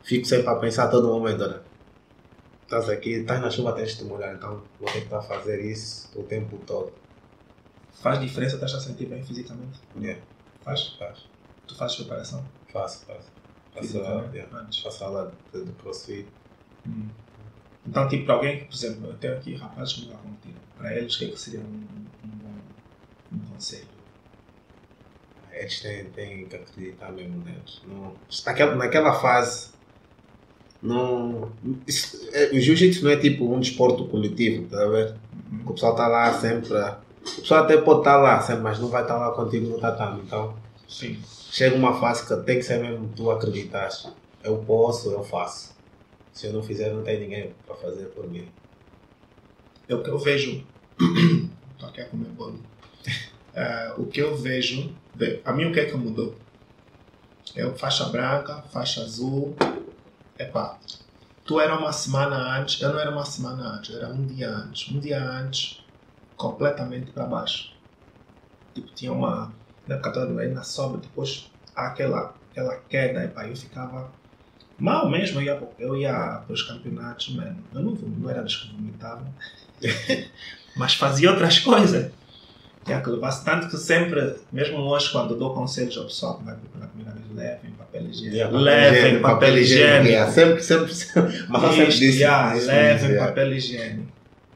[0.03, 1.61] Fico sempre a pensar a todo momento, olha,
[2.63, 5.21] estás aqui, estás na chuva, tens de te molhar, então vou ter que estar a
[5.21, 6.91] fazer isso o tempo todo.
[8.01, 9.79] Faz diferença, estás a sentir bem fisicamente?
[9.95, 10.21] Yeah,
[10.63, 10.87] Faz?
[10.97, 11.29] faço,
[11.67, 12.43] Tu fazes preparação?
[12.71, 13.29] faço, faço.
[13.73, 14.79] Faço, yeah, Antes.
[14.81, 16.27] faço aula de, de crossfit.
[16.87, 17.09] Hum.
[17.85, 20.59] Então, tipo, para alguém, por exemplo, eu tenho aqui rapazes que me contigo.
[20.77, 22.55] Para eles, o que, é que seria um, um, bom
[23.31, 23.87] um conselho?
[25.51, 27.81] Eles têm, têm que acreditar mesmo neles.
[27.85, 28.15] Não,
[28.45, 29.71] naquela, naquela fase,
[30.81, 31.51] não,
[31.87, 35.15] isso- é, o jiu-jitsu não é tipo um desporto coletivo, tá a ver?
[35.51, 35.63] Uhum.
[35.67, 36.73] O pessoal está lá sempre.
[36.73, 40.21] O pessoal até pode estar lá sempre, mas não vai estar lá contigo no tatame.
[40.21, 41.21] Então, Sim.
[41.51, 44.11] chega uma fase que tem que ser mesmo tu acreditas.
[44.43, 45.70] Eu posso, eu faço.
[46.33, 48.47] Se eu não fizer, não tem ninguém para fazer por mim.
[49.89, 50.65] É o que eu vejo.
[51.73, 52.59] Estou aqui a comer bolo.
[53.53, 54.95] Eh, o que eu vejo.
[55.13, 56.35] bem, A mim, o que é que mudou?
[57.55, 59.55] Eu, faixa branca, faixa azul.
[60.39, 60.79] Epá,
[61.43, 64.89] tu era uma semana antes, eu não era uma semana antes, era um dia antes.
[64.93, 65.83] Um dia antes,
[66.37, 67.73] completamente para baixo.
[68.73, 69.53] Tipo, tinha uma.
[69.85, 74.09] Na época toda ainda sobe, depois há aquela, aquela queda, epá, eu ficava
[74.81, 75.39] mal mesmo.
[75.39, 77.57] Eu ia, eu ia para os campeonatos, mano.
[77.73, 79.27] Eu não, não era dos que vomitavam
[80.75, 82.11] mas fazia outras coisas.
[82.83, 86.55] Que é aquilo bastante que sempre, mesmo hoje, quando dou conselhos ao pessoal que vai
[86.55, 88.35] pela primeira vez, levem papel higiênico.
[88.35, 90.07] Yeah, levem papel higiênico.
[90.07, 91.45] yeah, sempre, sempre, sempre.
[91.47, 92.17] Mas sempre disse.
[92.17, 93.27] yeah, disse levem isso, yeah.
[93.27, 94.11] papel higiênico.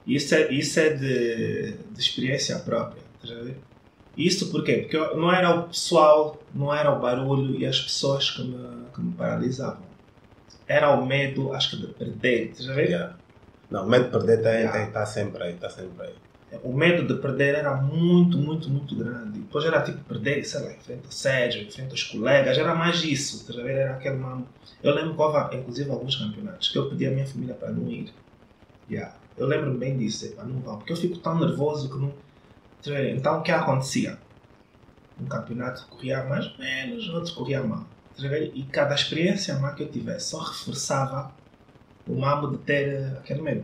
[0.07, 3.03] Isso é, isso é de, de experiência própria.
[3.21, 3.33] tá?
[4.17, 4.87] Isso por quê?
[4.89, 9.01] Porque não era o pessoal, não era o barulho e as pessoas que me, que
[9.01, 9.85] me paralisavam.
[10.67, 12.53] Era o medo, acho que, de perder.
[12.55, 12.89] tá a ver?
[12.89, 13.15] Yeah.
[13.69, 14.71] Não, o medo de perder tem, Yeah.
[14.83, 16.13] tem, tá sempre aí, está sempre aí.
[16.63, 19.39] o medo de perder era muito, muito, muito grande.
[19.39, 22.73] Depois era tipo perder, sei lá, em frente ao Sérgio, em frente aos colegas, era
[22.73, 23.37] mais isso.
[23.37, 23.75] estás a ver?
[23.75, 24.47] Era aquele mambo.
[24.81, 27.89] Eu lembro que houve, inclusive, alguns campeonatos que eu pedi à minha família para não
[27.89, 28.11] ir.
[28.89, 29.15] Yeah.
[29.37, 32.13] Eu lembro-me bem disso, para não vão, porque eu fico tão nervoso que não.
[32.85, 33.15] ver?
[33.15, 34.17] Então o que acontecia?
[35.19, 37.85] Um campeonato corria mais ou menos, outro corria mal.
[38.53, 41.31] E cada experiência má que eu tivesse só reforçava
[42.07, 43.63] o mambo de ter eh, aquele medo.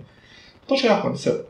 [0.66, 1.48] Então o que aconteceu?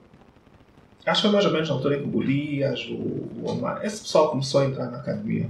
[1.05, 3.83] Acho que foi mais ou menos na altura em que o Golias, o, o Omar,
[3.83, 5.49] esse pessoal começou a entrar na academia.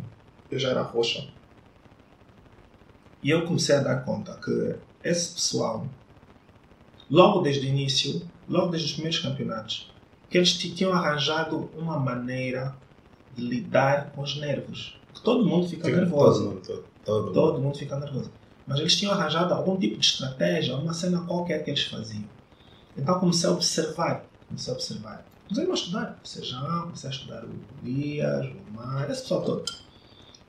[0.50, 1.28] Eu já era roxa.
[3.24, 5.86] E eu comecei a dar conta que esse pessoal,
[7.10, 9.92] logo desde o início, logo desde os primeiros campeonatos,
[10.30, 12.76] que eles ti- tinham arranjado uma maneira
[13.36, 14.98] de lidar com os nervos.
[15.14, 16.44] Que todo mundo fica Fica nervoso.
[16.62, 17.78] Todo mundo, todo, todo mundo.
[17.78, 18.32] Fica nervoso.
[18.68, 22.24] Mas eles tinham arranjado algum tipo de estratégia, uma cena qualquer que eles faziam.
[22.98, 24.26] Então comecei a observar.
[24.48, 25.26] Comecei a observar.
[25.48, 26.20] Comecei a estudar.
[26.24, 27.50] Comecei comecei a estudar o
[27.84, 29.74] Elias, o Omar, esse pessoal todo.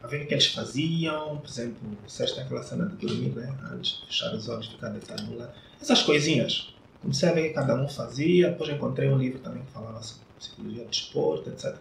[0.02, 1.38] A ver o que eles faziam.
[1.38, 3.56] Por exemplo, Sérgio tem aquela cena de dormir, né?
[3.72, 5.52] Antes de fechar os olhos, ficar deitado no lado.
[5.80, 6.72] Essas coisinhas.
[7.00, 8.50] Comecei a ver o que cada um fazia.
[8.50, 11.76] Depois encontrei um livro também que falava sobre psicologia do desporto, etc.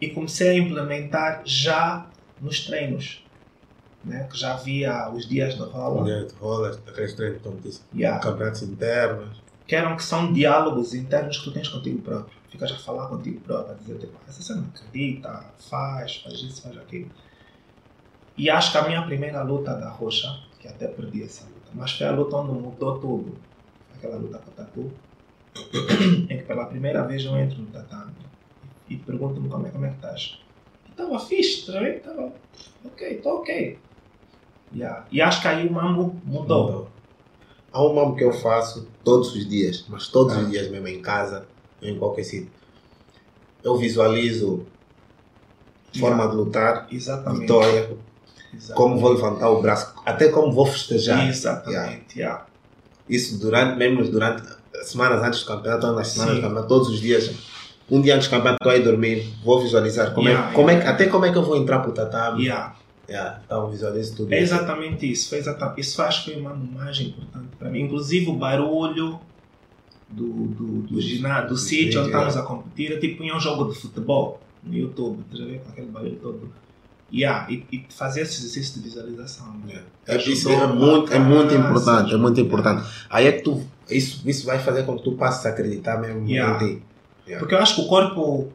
[0.00, 2.06] E comecei a implementar já
[2.40, 3.21] nos treinos.
[4.04, 4.26] Né?
[4.30, 7.84] que já havia os dias de rola, Mulher de rolas, aqueles treinos de competição.
[7.94, 9.42] yeah, Campeonatos internos.
[9.66, 12.36] que eram que são diálogos internos que tu tens contigo próprio.
[12.50, 16.62] Ficas a falar contigo próprio, a dizer, tipo, essa você não acredita, faz, faz isso,
[16.62, 17.10] faz aquilo.
[18.36, 21.92] E acho que a minha primeira luta da Rocha, que até perdi essa luta, mas
[21.92, 23.36] foi a luta onde mudou tudo.
[23.94, 24.92] Aquela luta com o Tatu,
[26.28, 28.12] em que pela primeira vez eu entro no tatame
[28.88, 30.38] e pergunto-me como é, como é que estás.
[30.90, 31.96] Estava fixe, tá vendo?
[31.96, 32.32] Estava
[32.84, 33.78] ok, estou ok.
[34.74, 35.04] Yeah.
[35.10, 36.88] E acho que aí o mambo mudou.
[37.72, 40.40] Há um mambo que eu faço todos os dias, mas todos Ah.
[40.40, 41.46] os dias mesmo em casa,
[41.80, 42.50] em qualquer sítio.
[43.62, 44.66] Eu visualizo
[45.98, 47.40] forma de lutar, Exatamente.
[47.42, 47.96] vitória,
[48.54, 48.72] Exatamente.
[48.74, 51.28] como vou levantar o braço, até como vou festejar.
[51.28, 52.46] Exatamente, yeah.
[53.08, 54.42] Isso durante, mesmo durante
[54.84, 56.40] semanas antes do campeonato, nas semanas Sim.
[56.40, 57.30] do campeonato, todos os dias.
[57.90, 60.86] Um dia antes do campeonato, estou aí dormir, vou visualizar como Yeah, é, como é,
[60.86, 62.44] até como é que eu vou entrar para o tatame.
[62.44, 62.74] Yeah.
[63.08, 64.54] Yeah, então visualizo tudo É isso.
[64.54, 65.28] exatamente isso.
[65.28, 67.80] Foi exatamente, isso acho que foi uma mais importante para mim.
[67.82, 69.18] Inclusive o barulho
[70.08, 72.38] do, do, do, ginásio, do do sítio onde estávamos é.
[72.38, 75.70] a competir, é tipo em um jogo de futebol no YouTube, estás a ver com
[75.70, 76.52] aquele barulho todo.
[77.12, 79.52] Yeah, e, e fazer esse exercício de visualização.
[79.66, 79.82] né?
[80.06, 82.88] É, isso Ajudou é muito, é muito importante, é muito importante.
[83.10, 86.26] Aí é que tu, isso, isso vai fazer com que tu passes a acreditar mesmo
[86.26, 86.64] Yeah.
[86.64, 86.82] em ti.
[87.38, 88.48] Porque eu acho que o corpo.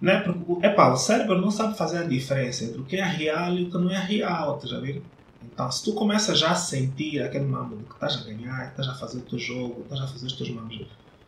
[0.00, 0.20] Né?
[0.20, 3.52] Porque, o- epá, o cérebro não sabe fazer a diferença entre o que é real
[3.54, 5.02] e o que não é real, tá já viu?
[5.42, 8.80] Então, se tu começas já a sentir aquele mambo de que estás a ganhar, que
[8.80, 10.76] estás a fazer o teu jogo, estás a fazer os teus mambos,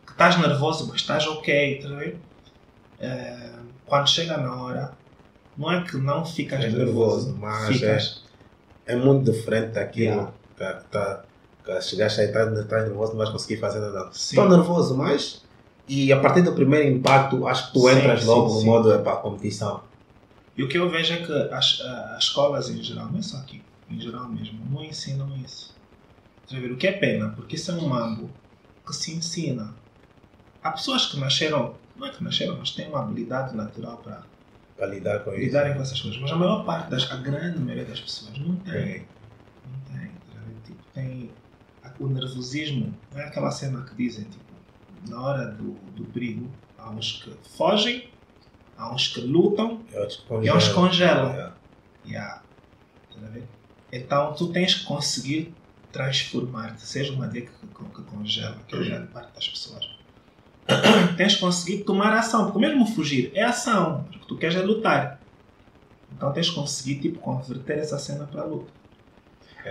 [0.05, 2.19] que estás nervoso, mas estás ok, tá já viu?
[2.99, 3.49] É,
[3.85, 4.93] quando chega na hora,
[5.57, 8.23] não é que não ficas É nervoso, nervoso, mas ficas.
[8.85, 10.31] É muito diferente daquilo Yeah.
[10.57, 11.23] que, tá,
[11.63, 12.51] que chegaste aí, estás
[12.87, 14.09] nervoso, não vais conseguir fazer nada.
[14.11, 15.43] Estou nervoso, mas.
[15.87, 18.65] E a partir do primeiro impacto, acho que tu Sim, entras sim, logo no sim.
[18.65, 19.83] modo para competição.
[20.55, 23.37] E o que eu vejo é que as, as escolas em geral, não é só
[23.37, 25.73] aqui, em geral mesmo, não ensinam isso.
[26.49, 26.71] Ver?
[26.71, 28.29] O que é pena, porque isso é um mambo
[28.85, 29.73] que se ensina.
[30.61, 34.23] Há pessoas que nasceram, não é que nasceram, mas têm uma habilidade natural para
[34.77, 35.39] Para lidar com isso.
[35.41, 36.19] lidarem com essas coisas.
[36.21, 38.73] Mas a maior parte, das, a grande maioria das pessoas não tem.
[38.73, 39.05] É.
[39.65, 40.11] Não tem.
[40.63, 41.31] Tipo, tem
[41.99, 44.42] o nervosismo, não é aquela cena que dizem, tipo,
[45.07, 48.09] na hora do, do perigo, há uns que fogem,
[48.77, 51.27] há uns que lutam E outros e há uns que congelam.
[51.29, 51.53] congelam.
[52.05, 52.41] Yeah.
[53.15, 53.31] Yeah.
[53.31, 53.43] Ver?
[53.91, 55.53] Então tu tens que conseguir
[55.91, 59.87] transformar-te, seja uma dica que, que, que congela, que é a grande parte das pessoas.
[61.17, 65.19] tens que conseguir tomar ação, porque mesmo fugir é ação, porque tu queres é lutar.
[66.11, 68.71] Então tens que conseguir tipo, converter essa cena para luta.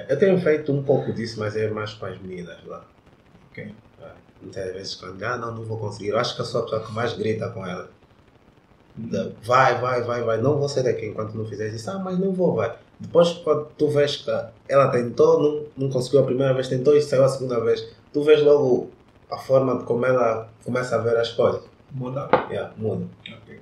[0.08, 2.84] Eu tenho feito um pouco disso, mas é mais com as meninas lá.
[3.50, 3.74] Ok.
[4.42, 6.08] Muitas vezes quando, ah, não, não vou conseguir.
[6.08, 7.88] Eu acho que eu sou a pessoa que mais grita com ela.
[9.42, 10.40] Vai, vai, vai, vai.
[10.40, 11.90] Não vou sair daqui enquanto não fizeres isso.
[11.90, 12.76] Ah, mas não vou, vai.
[12.98, 14.30] Depois, quando tu vês que
[14.68, 18.22] ela tentou, não, não conseguiu a primeira vez, tentou e saiu a segunda vez, tu
[18.22, 18.90] vês logo
[19.30, 21.62] a forma de como ela começa a ver as coisas.
[21.90, 22.28] Muda?
[22.50, 23.06] Yeah, muda.
[23.26, 23.60] Ok.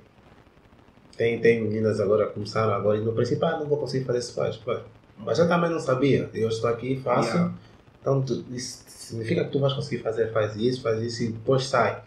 [1.17, 4.19] Tem, tem meninas agora que começaram agora e no princípio, ah, não vou conseguir fazer
[4.19, 4.79] isso, faz, faz.
[5.17, 6.29] Mas eu também não sabia.
[6.33, 7.29] Eu estou aqui, faço.
[7.29, 7.53] Yeah.
[8.01, 11.65] Então, tu- isso significa que tu vais conseguir fazer, faz isso, faz isso e depois
[11.65, 12.01] sai.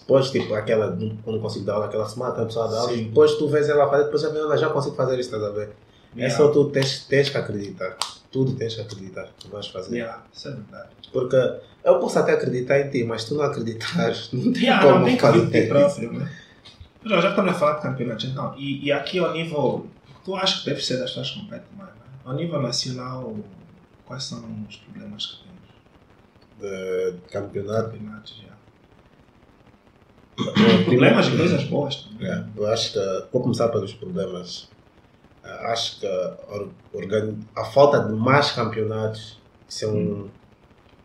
[0.00, 3.04] Depois, tipo, aquela, não consigo dar aula aquela semana, tem a pessoa dar aula, e
[3.04, 5.70] depois tu vês ela fazer, depois vem, "Olha, já consigo fazer isso, estás a ver?
[6.16, 7.96] É só tu tens, tens que acreditar.
[8.30, 9.96] Tudo tens que acreditar que vais fazer.
[9.96, 10.22] Yeah.
[10.32, 10.88] Isso é verdade.
[11.12, 11.36] Porque
[11.84, 15.04] eu posso até acreditar em ti, mas tu não acreditares, não tem Yeah, como não
[15.04, 15.68] tem que fazer isso.
[15.68, 16.32] próprio, né?
[17.04, 19.86] Já, já estamos a falar de campeonatos, então, e, e aqui ao nível,
[20.24, 22.02] tu achas que deve ser das que competem mais, né?
[22.24, 23.36] Ao nível nacional,
[24.12, 25.62] quais são os problemas que temos?
[26.60, 27.92] De campeonato.
[27.92, 28.52] Campeonatos, já.
[30.36, 32.08] Problemas Problemas e coisas boas.
[32.20, 32.98] É, eu acho que,
[33.32, 34.70] vou começar pelos problemas.
[35.42, 39.40] Eh, Acho que a, falta de mais campeonatos
[39.80, 40.30] é, um,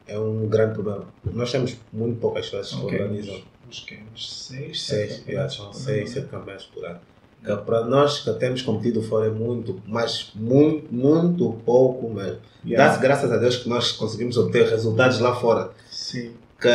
[0.06, 1.13] é um grande problema.
[1.24, 3.96] Nós temos muito poucas pessoas que Ok, organizam uns- uns que?
[3.96, 6.32] Uns seis, seis, sete são por seis, ano, sete né?
[6.32, 7.00] campeonatos por ano.
[7.45, 12.39] Que para nós que temos competido fora é muito, mas muito, muito pouco mesmo.
[12.65, 12.88] Yeah.
[12.89, 15.69] Dá-se graças a Deus que nós conseguimos obter resultados lá fora.
[15.89, 16.34] Sim.
[16.60, 16.67] que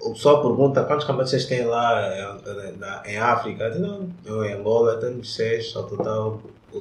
[0.00, 2.40] o pessoal pergunta quantos campeonatos vocês têm lá
[2.72, 3.64] em, na- em África.
[3.64, 6.40] Eu digo, não, eu em Angola temos seis, ao total,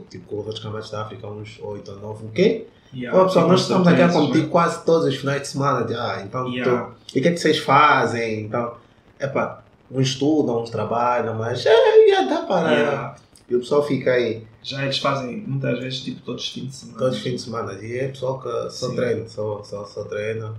[0.09, 2.25] tipo, os outros campeonatos da África, uns oito ou nove.
[2.25, 2.65] O quê?
[2.93, 3.19] Yeah.
[3.21, 4.47] Ó, pessoal, nós estamos aqui a competir né?
[4.49, 5.85] quase todos os finais de semana.
[5.85, 6.85] de, Ah, então, Yeah.
[6.85, 8.41] tu- e o que é que vocês fazem?
[8.45, 8.73] Então,
[9.19, 9.61] epá,
[9.91, 12.71] uns estudam, uns trabalham, mas é, já dá para.
[12.71, 13.15] Yeah.
[13.49, 16.75] E o pessoal fica aí Já eles fazem muitas vezes tipo todos os fins de
[16.75, 16.99] semana.
[16.99, 17.73] todos os fins de semana.
[17.73, 18.95] E é pessoal que só Sim.
[18.95, 20.54] treina, só, só, só treina.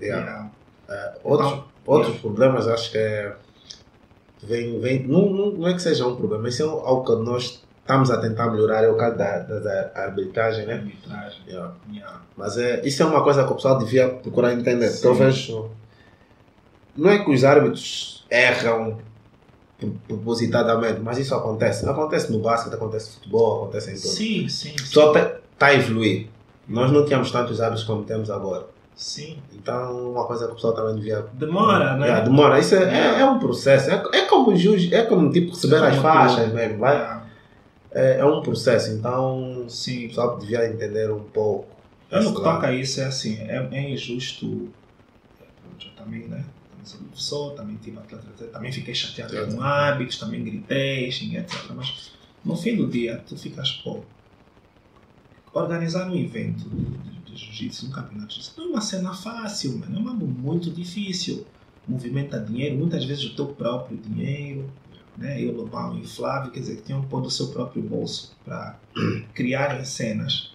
[0.00, 0.24] Yeah.
[0.24, 0.50] Yeah.
[0.88, 3.36] É, outros Então, outros problemas acho que é.
[4.42, 7.60] Vem, vem, não, não, não é que seja um problema, isso é algo que nós
[7.80, 10.74] estamos a tentar melhorar é o caso da, da, arbitragem, né?
[10.74, 11.40] Arbitragem.
[11.48, 11.74] Yeah.
[11.90, 12.22] Yeah.
[12.36, 14.90] Mas é, isso é uma coisa que o pessoal devia procurar entender.
[14.90, 15.68] Sim.
[16.98, 18.98] Não é que os árbitros erram
[19.78, 21.88] pro- propositadamente, mas isso acontece.
[21.88, 24.08] Acontece no basquete, acontece no futebol, acontece em tudo.
[24.08, 24.76] Sim, sim.
[24.76, 24.84] sim.
[24.84, 26.26] Só está a evoluir.
[26.66, 28.66] Nós não tínhamos tantos árbitros como temos agora.
[28.96, 29.38] Sim.
[29.54, 31.24] Então, uma coisa que o pessoal também devia.
[31.32, 32.06] Demora, né?
[32.06, 32.58] Yeah, demora.
[32.58, 33.88] Isso é, é, é um processo.
[33.90, 36.78] É, é como juiz, é como tipo receber É as faixas mesmo.
[36.78, 36.96] Vai?
[36.96, 37.26] Yeah.
[37.92, 38.90] É, é um processo.
[38.90, 40.08] Então, o Sim.
[40.08, 41.68] pessoal devia entender um pouco.
[42.10, 44.46] Eu no que toca a isso é assim, é, é injusto.
[44.46, 46.44] Eu também, né?
[46.88, 47.98] Sou professor, também tive
[48.50, 51.70] também fiquei chateado com hábitos, também gritei, xinguei, etc.
[51.74, 54.00] Mas no fim do dia, tu ficas, pô,
[55.52, 59.78] organizar um evento de, de, jiu-jitsu, um campeonato de jiu-jitsu, não é uma cena fácil,
[59.78, 59.96] mano.
[59.96, 61.46] É uma muito difícil.
[61.86, 64.70] Movimenta dinheiro, muitas vezes o teu próprio dinheiro.
[65.16, 65.42] Né?
[65.42, 68.78] Eu, Lobão e Flávio, quer dizer, que tinham que pôr do seu próprio bolso para
[69.34, 70.52] criarem cenas.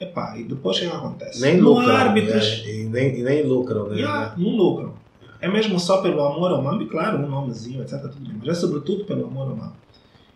[0.00, 1.40] Epá, e depois o que acontece?
[1.40, 1.94] Nem no lucram.
[1.94, 2.70] árbitros, né?
[2.72, 3.88] E, nem, e nem lucram.
[3.88, 3.98] Né?
[3.98, 5.01] yeah, não lucram.
[5.42, 8.00] É mesmo só pelo amor ao mambo, e claro, um nomezinho, etc.
[8.00, 9.76] Tudo bem, mas é sobretudo pelo amor ao mambo.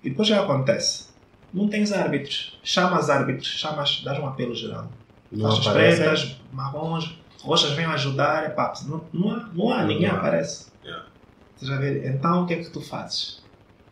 [0.03, 1.07] E depois que acontece?
[1.55, 2.59] Não tens árbitros.
[2.63, 4.91] Chamas árbitros, chamas, dás um apelo geral.
[5.41, 10.19] Faixas pretas, marrons, roxas venham ajudar, epá, não, não, há, não há, ninguém Não há.
[10.19, 10.67] aparece.
[10.85, 11.07] Yeah.
[11.57, 12.09] Você já vê?
[12.09, 13.43] Então o que é que tu fazes?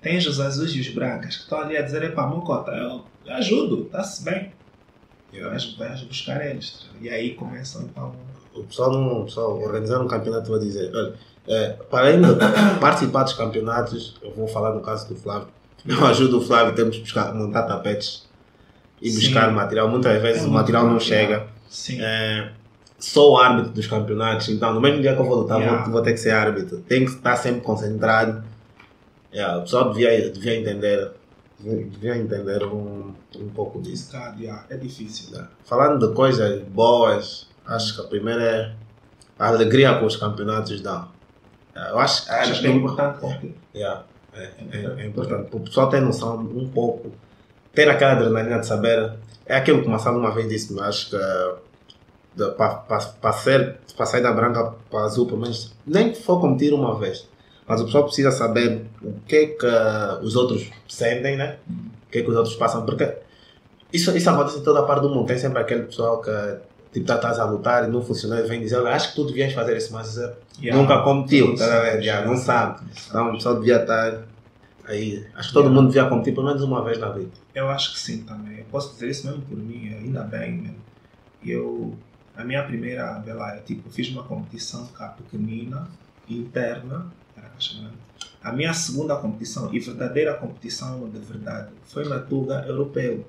[0.03, 3.35] Tens os azuis e os brancas que estão ali a dizer, epá, Mocota, eu eu
[3.35, 4.53] ajudo, está-se bem.
[5.33, 5.51] Yeah.
[5.51, 6.87] Vais, vais buscar eles.
[7.01, 8.15] E aí começam então.
[8.55, 11.15] O pessoal, não, o pessoal organizar um campeonato vai dizer, olha,
[11.47, 12.23] é, para de
[12.81, 15.49] participar dos campeonatos, eu vou falar no caso do Flávio,
[15.87, 18.27] eu ajudo o Flávio, temos que buscar, montar tapetes
[19.03, 19.19] e Sim.
[19.21, 19.89] buscar material.
[19.89, 21.47] Muitas vezes É o material não bom, chega.
[21.99, 22.49] É,
[22.99, 25.83] sou o árbitro dos campeonatos, então no mesmo dia que eu vou lutar, Yeah.
[25.85, 26.79] vou, vou ter que ser árbitro.
[26.89, 28.43] Tenho que estar sempre concentrado.
[29.33, 31.11] Yeah, o pessoal devia, devia entender,
[31.59, 34.17] devia, entender um, um pouco disso.
[34.71, 35.31] É difícil.
[35.33, 35.51] Yeah.
[35.65, 38.73] Falando de coisas boas, acho que a primeira é
[39.39, 41.09] a alegria que os campeonatos dão.
[41.75, 45.49] Yeah, Eu acho, Acho acho que é importante porque Yeah, é, é, é importante.
[45.53, 47.13] O pessoal ter noção um pouco,
[47.73, 49.13] ter aquela adrenalina de saber.
[49.47, 51.17] É aquilo que o Massalo uma vez disse, mas acho que
[52.57, 56.73] para ser para sair da branca para a azul, pelo menos, nem que for competir
[56.73, 57.29] uma vez.
[57.67, 59.67] Mas o pessoal precisa saber o que é que
[60.25, 61.59] os outros sentem, né?
[61.69, 63.17] O que é que os outros passam, porque
[63.93, 65.27] isso, isso acontece em toda a parte do mundo.
[65.27, 66.31] Tem sempre aquele pessoal que
[66.95, 69.27] tipo, tá, estás a lutar e não funcionou e vem dizer, olha, acho que tu
[69.27, 70.17] devias fazer isso, mas
[70.61, 70.81] Yeah.
[70.81, 72.81] nunca competiu, Não tá Yeah, não sabe.
[73.09, 74.23] Então o pessoal devia estar
[74.85, 75.27] aí.
[75.35, 75.75] Acho que todo Yeah.
[75.83, 77.33] mundo devia competir pelo menos uma vez na vida.
[77.55, 78.59] Eu acho que sim também.
[78.59, 80.77] Eu posso dizer isso mesmo por mim, ainda bem mesmo.
[81.45, 81.95] Eu,
[82.37, 85.89] a minha primeira, eu, tipo, fiz uma competição cá pequenina,
[86.31, 87.51] interna, era.
[88.43, 93.27] A minha segunda competição, e verdadeira competição de verdade, foi na Tuga Europeu.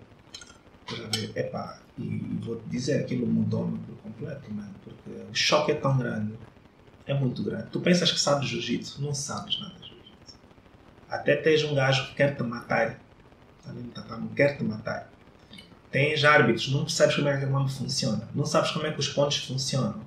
[1.36, 5.98] Epá, e, vou te dizer, aquilo mudou-me por completo, mano, porque o choque é tão
[5.98, 6.34] grande,
[7.06, 7.68] é muito grande.
[7.72, 10.36] Tu pensas que sabes jiu-jitsu, não sabes nada de jiu-jitsu.
[11.10, 13.00] Até tens um gajo que quer te matar,
[13.66, 15.10] ali no tatame, quer te matar.
[15.92, 19.00] Tens árbitros, não sabes como é que o nome funciona, não sabes como é que
[19.00, 20.04] os pontos funcionam.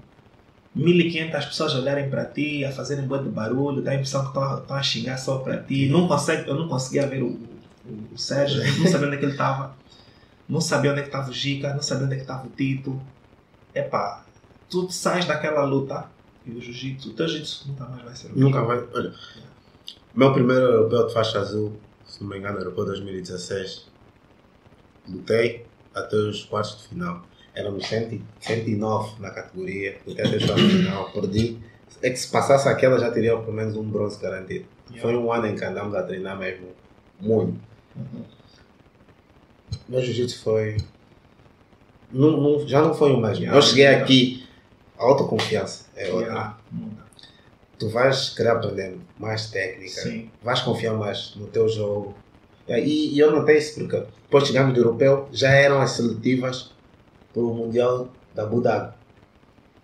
[0.75, 4.29] 1500 pessoas a olharem para ti, a fazerem boa de barulho, dá a impressão que
[4.29, 5.89] estão a xingar só para ti.
[5.89, 9.33] Não consegue, eu não conseguia ver o, o, o Sérgio, não sabia onde é ele
[9.33, 9.75] estava,
[10.49, 12.51] não sabia onde é que estava o Gica, não sabia onde é que estava o
[12.51, 13.01] Tito.
[13.75, 14.25] Epá,
[14.71, 16.07] tu sais daquela luta
[16.47, 18.45] e o jiu-jitsu, o teu jiu-jitsu nunca mais vai ser o mesmo.
[18.45, 18.83] Nunca vai.
[18.95, 19.15] Olha,
[20.15, 23.87] meu primeiro europeu de faixa azul, se não me engano, europeu 2016.
[25.09, 27.23] Lutei até os quartos de final.
[27.55, 31.59] Éramos 100 109 na categoria, lutei até os quartos de final, perdi.
[32.01, 34.67] É que se passasse aquela já teria pelo menos um bronze garantido.
[35.01, 36.69] Foi um ano em que andamos a treinar mesmo
[37.21, 37.61] muito.
[37.97, 38.38] Uhum.
[39.89, 40.77] Meu jiu-jitsu foi.
[42.13, 43.45] Não, não- já não foi o mesmo.
[43.47, 44.47] Eu cheguei aqui,
[44.99, 46.57] a autoconfiança é outra.
[46.71, 47.09] Muda.
[47.79, 50.31] Tu vais querer aprender mais técnica, Sim.
[50.43, 52.15] vais confiar mais no teu jogo.
[52.67, 56.73] E, e eu notei isso porque depois chegamos do europeu, já eram as seletivas
[57.33, 58.93] para o Mundial da Abu Dhabi.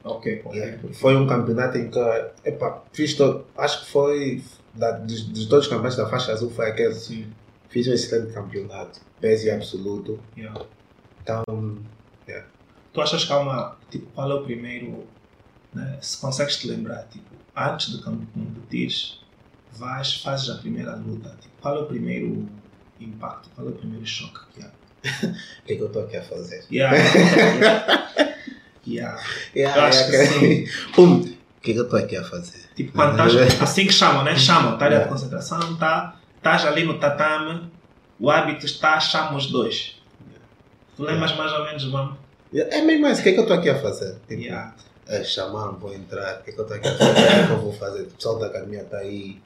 [0.03, 0.79] Ok, ok.
[0.93, 1.99] Foi um campeonato em que,
[2.45, 4.43] epa, fiz todo, acho que foi,
[4.75, 6.95] da, de, de todos os campeonatos da faixa azul, foi aquele.
[6.95, 7.27] Sim.
[7.75, 10.21] Fiz um excelente campeonato, peso absoluto.
[10.37, 10.65] Yeah.
[11.21, 11.43] Então,
[12.93, 13.77] Tu achas que há uma.
[13.91, 15.05] Tipo, qual é o primeiro.
[15.75, 19.19] Né, se consegues te lembrar, tipo, antes de competires,
[19.73, 21.37] vais, fazes a primeira luta.
[21.41, 22.49] Tipo, qual é o primeiro
[23.01, 23.51] impacto?
[23.57, 24.71] Qual é o primeiro choque que há?
[25.27, 25.35] o
[25.67, 26.65] que é que eu estou aqui a fazer?
[26.71, 26.97] Yeah.
[28.87, 29.21] yeah.
[29.57, 32.69] Yeah, acho que yeah, Pum, o que é que eu estou aqui a fazer?
[32.77, 33.61] Tipo, quando estás.
[33.61, 34.37] Assim que chamam, né?
[34.37, 35.09] Chamam, tá área de Yeah.
[35.09, 36.21] concentração, tá.
[36.45, 37.71] Estás ali no tatame,
[38.21, 39.97] o hábito está, chama os dois.
[40.95, 42.19] Tu lembras mais ou menos, mano?
[42.53, 44.17] É mesmo isso, o que é que eu estou aqui a fazer?
[44.29, 44.75] Tipo, Yeah.
[45.09, 47.11] é, chamar, vou entrar, o que é que eu estou aqui a fazer?
[47.11, 48.03] O que é que eu vou fazer?
[48.03, 49.41] O pessoal da academia está aí,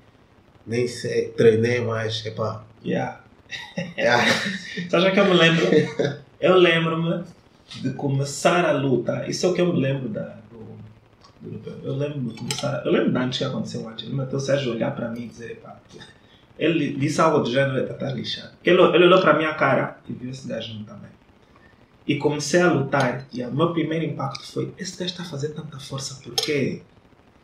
[0.66, 2.64] nem sei, treinei mais, epá.
[2.84, 3.20] Yeah.
[3.96, 4.10] É,
[4.90, 5.66] Sabe o que eu me lembro?
[6.40, 7.24] Eu lembro-me
[7.80, 9.24] de começar a luta.
[9.28, 12.82] Isso é o que eu me lembro da, do, do- Eu lembro de começar.
[12.84, 14.04] Eu lembro de antes que aconteceu antes.
[14.04, 15.78] Eu lembro até o Sérgio olhar para mim e dizer: pá,
[16.58, 18.50] ele disse algo do gênero, ele está lixado.
[18.64, 21.10] Ele, ele olhou para a minha cara e viu esse gajo também.
[22.06, 23.26] E comecei a lutar.
[23.32, 26.82] E o meu primeiro impacto foi: esse gajo está a fazer tanta força, por quê?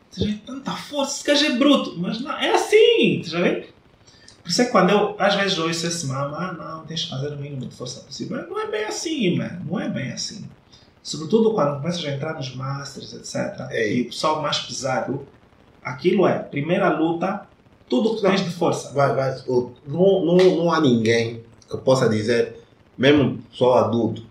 [0.09, 1.97] Você vê, tanta força, esse gajo é bruto.
[1.97, 3.69] Mas não, é assim, você já vê?
[4.43, 7.09] Por isso é que quando eu, às vezes, ouço esse mama, ah, não, tens que
[7.09, 8.37] fazer o mínimo de força possível.
[8.37, 9.65] Mas não é bem assim, mano.
[9.65, 10.47] Não é bem assim.
[11.01, 13.71] Sobretudo quando começas a entrar nos masters, etc.
[13.71, 13.97] Ei.
[13.97, 15.27] E o pessoal mais pesado,
[15.83, 17.47] aquilo é, primeira luta,
[17.89, 18.93] tudo que tens de força.
[18.93, 19.35] vai, vai,
[19.87, 22.55] não, não, não há ninguém que possa dizer,
[22.97, 24.23] mesmo pessoal adulto,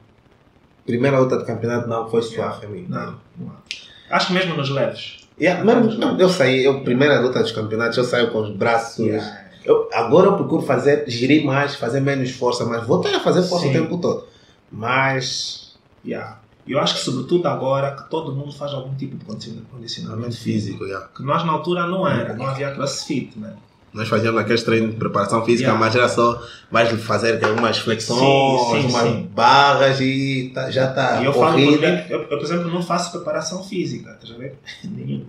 [0.87, 2.87] primeira luta de campeonato não foi suave a mim.
[2.89, 4.17] Não, não há.
[4.17, 5.27] Acho que mesmo nos leves.
[5.41, 9.05] Yeah, mesmo, não, eu saí, eu, primeira luta dos campeonatos, eu saio com os braços.
[9.05, 9.45] Yeah.
[9.65, 13.65] Eu, agora eu procuro fazer, gerir mais, fazer menos força, mas voltar a fazer força
[13.67, 13.71] Sim.
[13.71, 14.25] o tempo todo.
[14.71, 15.65] Mas,
[16.05, 16.39] Yeah.
[16.67, 20.85] Eu acho que, sobretudo agora, que todo mundo faz algum tipo de condiciona- condicionamento físico.
[20.85, 21.07] yeah.
[21.15, 22.35] Que nós, na altura, não era.
[22.35, 23.55] Não havia crossfit, né?
[23.93, 25.79] Nós fazíamos aqueles treinos de preparação física, Yeah.
[25.85, 29.31] mas era só mais fazer umas flexões, Sim, sim, umas sim.
[29.33, 32.07] barras e tá- já está E eu corrida.
[32.11, 34.55] eu, eu, por exemplo, não faço preparação física, tá vendo?
[34.85, 35.27] Nenhuma.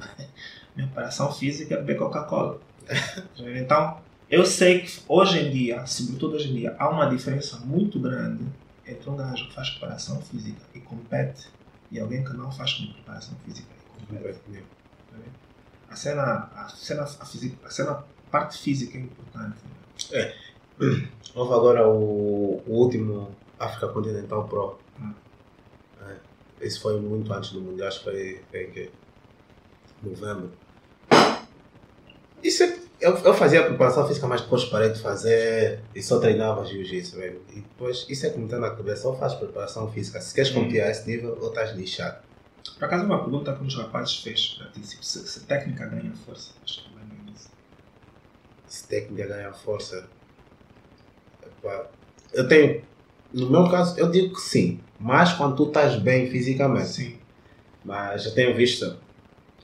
[0.76, 2.58] Minha preparação física é beber Coca-Cola.
[2.88, 2.96] Tá?
[3.56, 3.98] Então,
[4.32, 8.44] eu sei que hoje em dia, sobretudo hoje em dia, há uma diferença muito grande
[8.88, 11.48] entre um gajo que faz preparação física e compete
[11.92, 14.40] e alguém que não faz preparação física e compete.
[14.40, 15.36] tá vendo?
[15.90, 19.58] A cena, a cena, a, física, a cena, a parte física é importante.
[21.34, 24.80] Houve agora o, o último África Continental Pro.
[25.00, 25.14] Hum.
[26.02, 26.18] É,
[26.62, 28.92] esse foi muito antes do Mundial, acho que foi, foi em que?
[30.04, 30.52] novembro.
[32.44, 36.20] Isso é, eu, eu fazia a preparação física, mas depois parei de fazer e só
[36.20, 37.42] treinava jiu-jitsu mesmo.
[37.52, 40.56] E depois, isso é me tem na cabeça, ou faz preparação física, se queres Hum.
[40.56, 42.24] competir a esse nível, ou estás lixado.
[42.80, 45.86] Por acaso, uma pergunta que um dos rapazes fez para ti: se, se, se técnica
[45.86, 46.52] ganha força.
[46.64, 47.50] Acho que vai ganhar isso.
[48.68, 50.08] se técnica ganha força.
[51.44, 51.88] Epá,
[52.34, 52.82] Eu tenho,
[53.34, 56.88] no meu caso, eu digo que sim, mas quando tu estás bem fisicamente.
[56.90, 57.18] Sim.
[57.84, 58.98] Mas eu tenho visto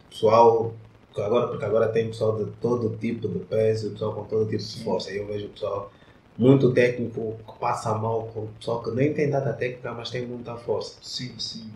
[0.09, 0.73] pessoal,
[1.17, 4.83] agora, porque agora tem pessoal de todo tipo de peso, pessoal com todo tipo de
[4.83, 5.11] força.
[5.11, 5.91] E eu vejo pessoal
[6.37, 10.55] muito técnico que passa mal com pessoal que nem tem tanta técnica, mas tem muita
[10.55, 10.97] força.
[11.01, 11.71] Sim, sim.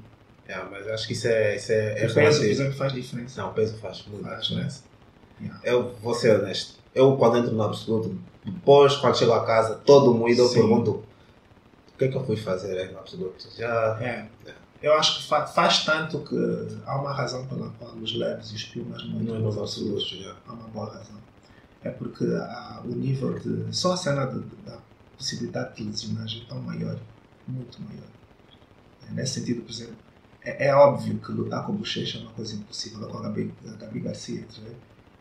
[0.47, 3.41] É, mas acho que isso é, isso é, é o peso, por exemplo, faz diferença.
[3.41, 4.83] Não, o peso faz muita Faz, diferença.
[5.41, 5.61] Yeah.
[5.63, 6.75] Eu vou ser honesto.
[6.93, 11.97] Eu, quando entro no absoluto, depois, quando chego a casa, todo moído, eu pergunto: o
[11.97, 13.47] que é que eu fui fazer aí no absoluto?
[13.57, 13.99] Já.
[14.01, 14.27] É.
[14.85, 16.35] Eu acho que fa- faz tanto que
[16.85, 20.15] há uma razão pela qual os leves e os piumas não entram é nos absolutos.
[20.47, 21.15] Há uma boa razão.
[21.83, 23.75] É porque há o nível de.
[23.75, 24.77] Só a cena de- de- da
[25.17, 26.99] possibilidade de lesionagem é tão maior,
[27.47, 28.05] muito maior.
[29.09, 29.95] É, Nesse sentido, por exemplo,
[30.43, 33.71] é, é óbvio que lutar com Bochecha é uma coisa impossível, com a Gabi, a
[33.77, 34.75] Gabi Garcia, tá vendo?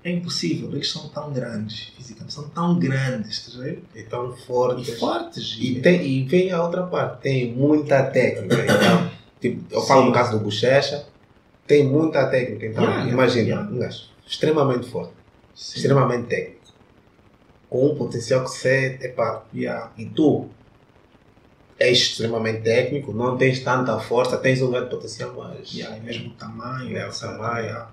[0.05, 3.83] É impossível, eles são tão grandes, fisicamente, são tão grandes, tá vendo?
[3.95, 4.99] E tão E fortes.
[4.99, 5.57] fortes.
[5.59, 8.63] E, tem, e vem a outra parte, tem muita técnica.
[8.67, 9.14] Então,
[9.51, 10.07] tipo, eu falo Sim.
[10.09, 11.07] no caso do Bochecha,
[11.67, 12.67] tem muita técnica.
[12.67, 13.71] Então, Yeah, imagina, yeah.
[13.71, 15.13] um gajo extremamente forte,
[15.55, 15.77] Sim.
[15.77, 16.61] extremamente técnico,
[17.69, 19.91] com um potencial que você, epá, Yeah.
[19.99, 20.49] e tu
[21.79, 25.73] és extremamente técnico, não tens tanta força, tens um grande potencial, mas.
[25.73, 27.87] Yeah, e mesmo o tamanho, É, o tamanho.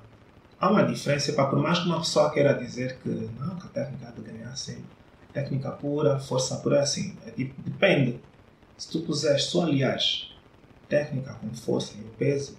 [0.59, 3.69] Há uma diferença, pá, por mais que uma pessoa queira dizer que não, que a
[3.69, 4.83] técnica de ganhar sempre.
[5.33, 8.19] Técnica pura, força pura, é assim, é tipo, depende.
[8.77, 10.30] Se tu puseres só, aliás,
[10.91, 12.57] técnica com força e peso,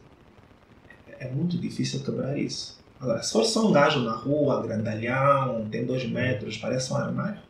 [1.06, 2.80] é, é muito difícil quebrar isso.
[2.98, 7.40] Agora, se for só um gajo na rua, grandalhão, tem dois metros, parece um armário,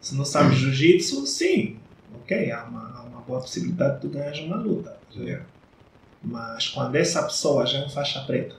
[0.00, 1.78] se não sabe jiu-jitsu, sim,
[2.14, 4.98] ok, há uma, há uma boa possibilidade de tu ganhar uma luta.
[5.14, 5.46] Yeah.
[6.22, 8.56] Mas quando essa pessoa já é um faixa preta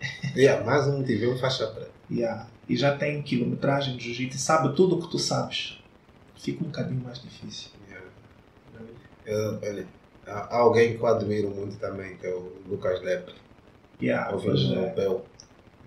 [0.36, 1.90] Yeah, mais um tive um faixa preta.
[2.10, 5.78] yeah, e já tem quilometragem de jiu-jitsu sabe tudo o que tu sabes,
[6.36, 7.70] fica um bocadinho mais difícil.
[7.88, 8.06] Yeah.
[9.24, 9.86] Eu, olha,
[10.26, 13.34] há alguém que eu admiro muito também, que é o Lucas Lepre,
[14.00, 14.78] Yeah, é o é.
[14.78, 15.24] europeu.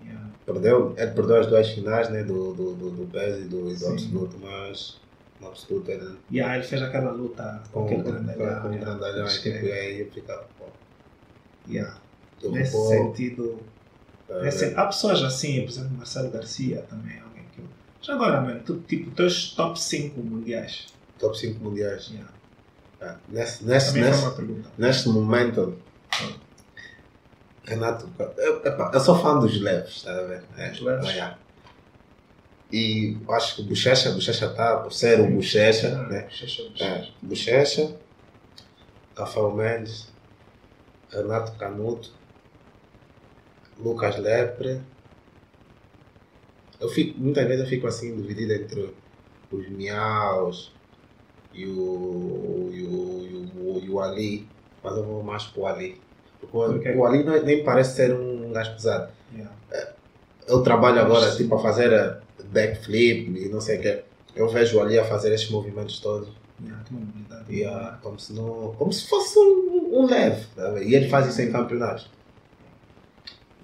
[0.04, 0.30] Yeah.
[0.46, 3.76] Perdeu, ele perdeu as duas finais né, do, do, do, do peso e do, e
[3.76, 5.00] do absoluto, mas
[5.40, 8.62] no absoluto ele Yeah, ele fez aquela luta com com, aquele grandalhão.
[8.62, 8.78] com, yeah.
[8.84, 10.64] grandalhão, e tipo, que- aí eu ficava, pô,
[11.68, 11.98] yeah.
[12.44, 13.60] Nesse vou, sentido,
[14.42, 17.64] nesse- há pessoas assim, por exemplo, Marcelo Garcia também é alguém que eu.
[18.00, 20.86] Já agora, mano, tu, tipo, teus top 5 mundiais.
[21.18, 22.08] top 5 mundiais.
[22.12, 22.32] Yeah.
[23.00, 24.70] Ah, nesse, nesse, Também foi nesse, uma pergunta.
[24.78, 25.78] neste momento,
[27.64, 30.42] Renato, eu, eu sou fã dos leves, está a ver?
[30.56, 31.08] É, leves?
[31.10, 31.34] é.
[32.72, 36.22] E acho que Bochecha, Bochecha está por ser o Bochecha, Ah, né?
[36.22, 37.12] Bochecha, É, bochecha.
[37.22, 37.96] Bochecha,
[39.16, 40.12] Rafael Mendes,
[41.10, 42.12] Renato Canuto,
[43.78, 44.80] Lucas Lepre.
[46.80, 48.94] Eu fico, muitas vezes eu fico assim dividido entre
[49.50, 50.72] os Miaus
[51.56, 54.46] e o, e o, e o, o Ali,
[54.82, 56.00] mas eu vou mais para o Ali.
[56.40, 56.94] Porque o, Ok.
[56.96, 59.10] o Ali não- é, nem parece ser um gajo pesado.
[59.32, 59.52] Yeah.
[60.46, 62.18] Eu trabalho agora tipo, a fazer eh,
[62.52, 64.02] backflip e não sei o que.
[64.36, 66.28] Eu vejo o Ali a fazer esses movimentos todos.
[66.62, 67.44] Yeah, tem uma habilidade.
[67.54, 70.44] E, ah, como, se não, como se fosse um, um leve.
[70.54, 70.82] tá a?
[70.84, 72.08] E ele faz isso em campeonatos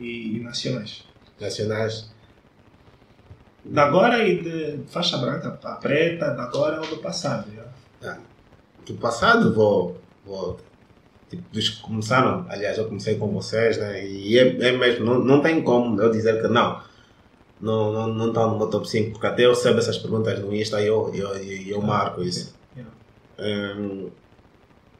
[0.00, 1.04] E, e nacionais.
[1.40, 2.10] nacionais.
[3.64, 7.46] Da agora e de faixa branca para preta, da agora ou do passado.
[8.02, 8.22] Yeah.
[8.86, 9.96] Do passado, vou.
[10.24, 10.58] vou
[11.30, 14.06] tipo, dos que começaram, aliás, eu comecei com vocês, né?
[14.06, 16.82] E é, é mesmo, não, não tem como eu dizer que não.
[17.60, 20.54] Não, não, não está no meu top 5, porque até eu recebo essas perguntas no
[20.54, 22.58] Insta e eu, eu, eu, eu marco isso.
[22.76, 22.92] Yeah.
[23.38, 24.10] Hum,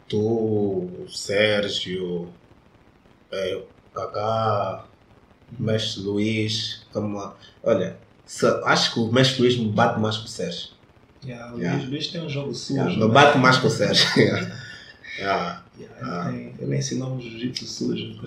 [0.09, 2.35] tu, Sérgio,
[3.33, 4.89] é, Kaká,
[5.59, 7.39] o Mestre Luís, vamos lá.
[7.63, 10.72] Olha, se- acho que o Mestre Luís me bate mais que o Sérgio.
[11.25, 11.79] Yeah, o Yeah.
[11.79, 12.79] Luís, Luís tem um jogo sujo.
[12.81, 13.07] Yeah, né?
[13.07, 14.07] me bate mais que o Sérgio.
[15.19, 16.33] Yeah, Yeah, Ah.
[16.33, 18.19] ele, tem, ele ensinou um jiu-jitsu sujo.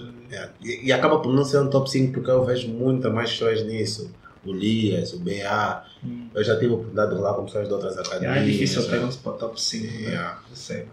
[0.61, 3.63] E, e acaba por não ser um top 5 porque eu vejo muita mais pessoas
[3.63, 4.13] nisso.
[4.45, 5.83] O Lias, o BA.
[6.03, 6.29] Hum.
[6.33, 8.21] Eu já tive a oportunidade de rolar com pessoas de outras academias.
[8.35, 9.83] Yeah, é difícil ter um para top 5.
[9.85, 9.99] Né?
[10.09, 10.39] Yeah.
[10.69, 10.87] Eu.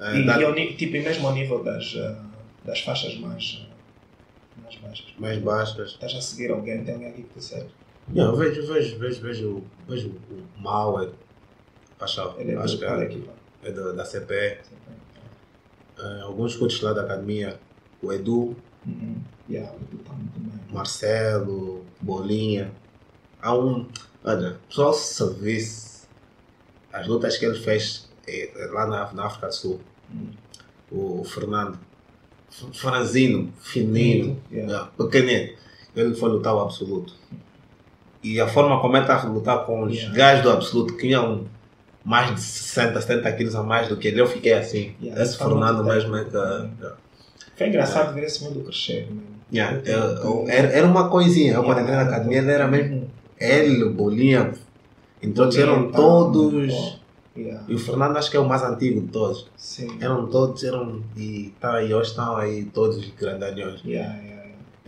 [0.00, 2.24] Ah, E, e tipo, e mesmo ao nível das, ah,
[2.64, 5.06] das faixas mais, ah, mais baixas.
[5.18, 5.90] mais baixas.
[5.90, 7.68] Estás a seguir alguém, tem alguém aqui que tu segue.
[8.14, 11.10] Eu vejo, vejo, vejo, vejo, vejo o Mauer.
[12.00, 13.20] Acho, Ele é acho que é,
[13.64, 14.58] é da, da CP.
[15.98, 17.58] Ah, alguns coaches lá da academia.
[18.02, 18.56] O Edu,
[18.86, 19.16] Uhum.
[19.50, 19.70] Yeah,
[20.04, 20.14] tá.
[20.70, 22.72] Marcelo, Bolinha.
[23.42, 23.86] Há um.
[24.24, 26.06] Olha, pessoal se visse
[26.92, 29.80] as lutas que ele fez eh, lá na, na África do Sul.
[30.10, 30.30] Hum.
[30.90, 31.78] O, Fernando.
[32.72, 34.72] Franzino, fininho, Yeah.
[34.72, 35.54] yeah, pequenino.
[35.94, 37.12] Ele foi lutar o absoluto.
[38.22, 40.14] E a forma como ele estava a lutar com os Yeah.
[40.16, 41.44] gajos do absoluto que tinham
[42.04, 44.94] mais de 60, 70 quilos a mais do que ele, eu fiquei assim.
[45.00, 46.30] Yeah, Esse tá Fernando muito mesmo é que.
[46.30, 46.96] técnico.
[47.56, 49.06] Foi engraçado ver esse mundo crescer.
[49.10, 49.22] Mesmo.
[49.52, 51.54] Yeah, eu- eu- era, era uma coisinha.
[51.54, 53.10] Eu quando entrei na academia ele era mesmo.
[53.38, 54.52] Ele, o Bolinha.
[55.22, 56.98] Então eram todos.
[57.36, 57.62] Yeah.
[57.68, 59.46] E o Fernando acho que é o mais antigo de todos.
[59.56, 59.96] Sim.
[60.00, 61.02] Eram todos, eram.
[61.16, 63.80] E, tá, e hoje estão aí todos grandalhões.
[63.84, 64.37] Yeah, yeah.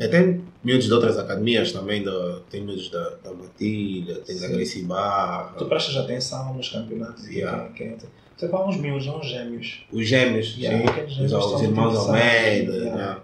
[0.00, 4.46] É, tem miúdos de outras academias também, da, tem miúdos da, da Matilha, tem da
[4.48, 4.52] Sim.
[4.54, 7.28] Gracie Barra, Tu prestas atenção nos campeonatos.
[7.28, 7.68] Yeah.
[7.74, 9.84] Quem, quem, você fala uns miúdos, uns gêmeos.
[9.92, 12.72] os gêmeos, Yeah, os, gêmeos os são irmãos Almeida.
[12.72, 12.84] né?
[12.86, 13.20] yeah.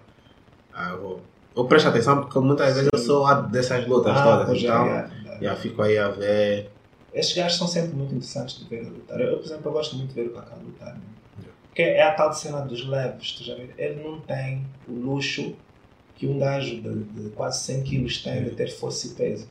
[0.71, 1.21] Ah, eu, vou,
[1.55, 5.09] eu presto atenção porque muitas vezes eu sou dessas lutas Ah, todas, é, então yeah,
[5.41, 5.59] yeah.
[5.59, 6.69] fico aí a ver.
[7.11, 9.19] Estes gajos são sempre muito interessantes de ver a lutar.
[9.19, 10.93] Eu, por exemplo, eu gosto muito de ver o Kaká lutar.
[10.93, 11.01] Né?
[11.39, 11.53] Yeah.
[11.69, 13.71] Porque é a tal cena dos leves, tu já vês?
[13.75, 15.55] Ele não tem o luxo
[16.17, 19.47] que um gajo de, de quase 100 quilos tem de ter força e peso.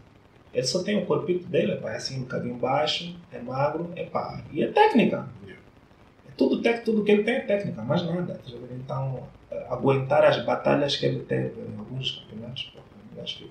[0.53, 4.05] Ele só tem o corpito dele, pá, é assim um bocadinho baixo, é magro, é
[4.05, 5.29] pá, e é técnica.
[5.49, 8.41] É tudo, tec, tudo que ele tem é técnica, mais nada.
[8.73, 12.81] Então, eh, aguentar as batalhas que ele teve em alguns campeonatos, pô,
[13.23, 13.51] acho que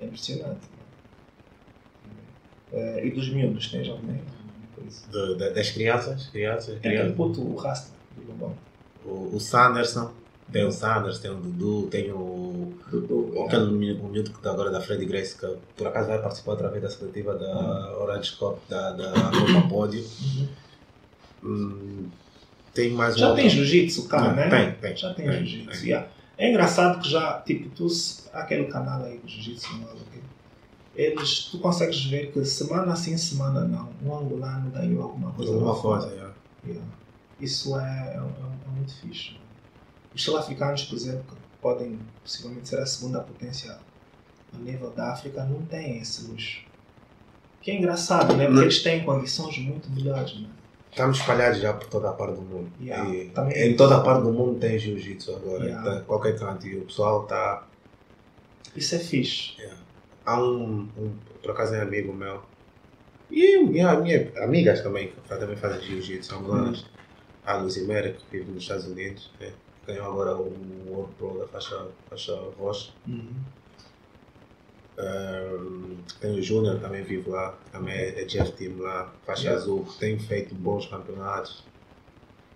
[0.00, 0.60] é impressionante.
[2.04, 2.12] né?
[2.72, 4.20] Eh, e dos miúdos, tens alguém?
[4.74, 5.06] Coisa.
[5.10, 7.16] De- de- das crianças, crianças, Tem aquele crianças.
[7.16, 8.54] puto, o Rasta, do Lobão.
[9.04, 10.12] O, o Sanderson,
[10.52, 12.72] tem o Sanders, tem o Dudu, tem o.
[12.90, 15.46] Dudu, Aquele miúdo, que está agora da Freddy Grace, que
[15.76, 20.04] por acaso vai participar outra vez da seletiva da Orange Cup, da, da Copa Pódio.
[20.04, 20.48] Uhum.
[21.44, 22.08] Hum,
[22.74, 24.48] tem mais Já tem jiu-jitsu cá, Não, né?
[24.48, 24.96] Tem, tem.
[24.96, 25.86] Já tem tem, jiu-jitsu.
[25.86, 26.08] yeah.
[26.38, 27.86] É engraçado que já, tipo, tu,
[28.32, 29.68] aquele canal aí do jiu-jitsu,
[30.14, 30.22] é
[30.94, 35.52] eles, tu consegues ver que semana sim, semana não, um angolano ganhou alguma coisa.
[35.52, 36.34] Alguma coisa, yeah.
[36.66, 36.84] Yeah.
[37.40, 39.41] Isso é, é, é- é muito fixe.
[40.14, 43.78] Os sul-africanos, por exemplo, que podem possivelmente ser a segunda potência
[44.52, 46.60] a nível da África, não têm esse luxo.
[47.60, 48.44] Que é engraçado, né?
[48.44, 48.62] Porque Não.
[48.62, 50.48] eles têm condições muito melhores, né?
[50.90, 52.70] Estamos espalhados já por toda a parte do mundo.
[52.78, 53.30] Yeah, E
[53.66, 55.90] em toda a parte do mundo tem jiu-jitsu agora, Yeah.
[55.90, 56.66] tá, qualquer canto.
[56.66, 57.66] E o pessoal está.
[58.76, 59.54] Isso é fixe.
[60.26, 62.42] Há um, um, por acaso, é amigo meu.
[63.30, 66.84] E minha, minha, amigas também, que também fazem jiu-jitsu, são angolanas.
[67.46, 69.50] A Luzimera, que vive nos Estados Unidos, né?
[69.86, 70.52] Ganhou agora o
[70.88, 72.90] World Pro da faixa, faixa roxa.
[73.06, 73.32] Uhum.
[74.98, 79.62] Um, tem o Júnior, também vive lá, também é Jeff Team lá, faixa Yeah.
[79.62, 81.64] azul, tem feito bons campeonatos.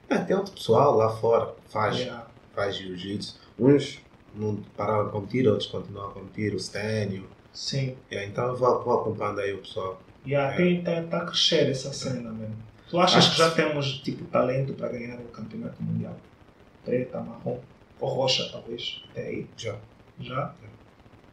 [0.09, 2.27] É, tem outro pessoal lá fora faz, Yeah.
[2.55, 3.39] faz jiu-jitsu.
[3.59, 4.01] Uns
[4.35, 7.27] não pararam a competir, outros continuam a competir, o Stênio.
[7.55, 7.97] Sim.
[8.13, 9.99] Yeah, então eu vou, vou acompanhando aí o pessoal.
[10.27, 10.57] Yeah, É.
[10.59, 12.55] tem, tá, tá a crescer essa cena mesmo.
[12.91, 16.15] Tu achas Acho que que já temos tipo talento para ganhar o campeonato mundial?
[16.87, 17.59] Preta, marrom
[18.01, 19.03] ou roxa talvez?
[19.11, 19.47] Até aí?
[19.57, 19.75] Já.
[20.21, 20.55] Já?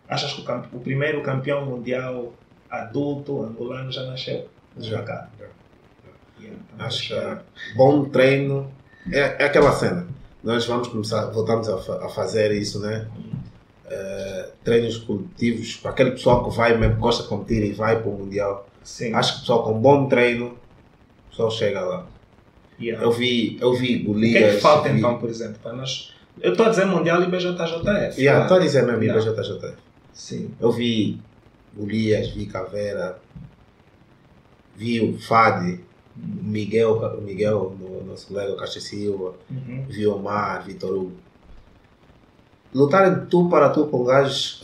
[0.10, 2.34] Achas que o, campe- o primeiro campeão mundial
[2.70, 4.50] adulto angolano já nasceu?
[4.78, 5.02] Já.
[5.04, 5.30] Cá?
[5.40, 5.46] já.
[6.42, 7.40] Yeah, tá Acho que é
[7.78, 8.70] bom treino.
[9.12, 10.08] É, é aquela cena.
[10.44, 13.08] Nós vamos começar, voltamos a, fa- a fazer isso, né?
[13.86, 18.10] Eh, treinos coletivos para aquele pessoal que vai mesmo, gosta de competir e vai para
[18.10, 18.68] o Mundial.
[18.84, 19.14] Sim.
[19.14, 20.48] Acho que o pessoal com bom treino,
[21.28, 22.06] o pessoal chega lá.
[22.84, 23.04] Yeah.
[23.06, 24.44] Eu vi, eu vi O que Golias.
[24.44, 24.98] é que falta vi...
[25.00, 26.14] então, por exemplo, para nós?
[26.42, 28.20] Eu estou a dizer Mundial e BJJF.
[28.20, 29.22] Yeah, estou a dizer mesmo, Yeah.
[29.22, 29.74] IBJJF.
[30.14, 30.52] Sim.
[30.60, 31.20] Eu vi
[31.76, 33.18] Golias, vi Caveira,
[34.76, 35.80] vi o Fade,
[36.18, 39.34] o Miguel, o Miguel, no- nosso colega Caixa Silva.
[39.50, 39.86] Uhum.
[39.90, 41.14] vi Omar, Vitor Hugo.
[42.74, 44.60] Lutarem tu para tu com gajos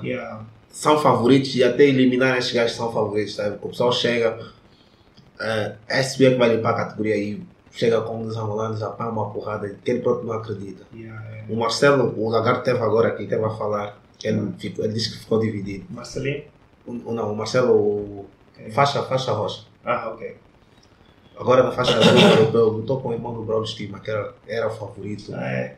[0.00, 0.44] que Yeah.
[0.68, 3.56] são favoritos e até eliminar esses gajos que são favoritos, sabe?
[3.62, 4.36] O pessoal chega,
[5.40, 7.40] uh, SB que vai limpar a categoria e
[7.72, 10.84] chega com os angolanos, já põe uma porrada que ele próprio não acredita.
[10.94, 11.44] Yeah.
[11.48, 15.18] O Marcelo, o Lagarto teve agora aqui, teve a falar, ele, ficou, ele disse que
[15.18, 15.86] ficou dividido.
[15.90, 16.44] Marcelinho?
[16.86, 18.70] O, não, o Marcelo, o Ok.
[18.70, 19.64] faixa, faixa roxa.
[19.84, 20.36] Ah, ok.
[21.36, 24.66] Agora na faixa azul, europeu, lutou com o irmão do Braulio Stima, que era, era
[24.68, 25.76] o favorito Ah, é.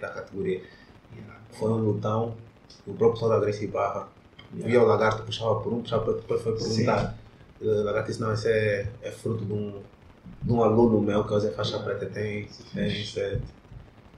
[0.00, 0.62] da categoria.
[1.14, 1.34] Yeah.
[1.52, 2.34] Foi um lutão.
[2.86, 4.08] O próprio pessoal da Gracie Barra
[4.52, 7.16] via o lagarto, puxava por um, puxava por outro, depois foi perguntar.
[7.60, 9.80] O lagarto disse: Não, isso é, é fruto de um,
[10.48, 12.84] um aluno meu que hoje é faixa preta, tem, tem.
[13.16, 13.38] É,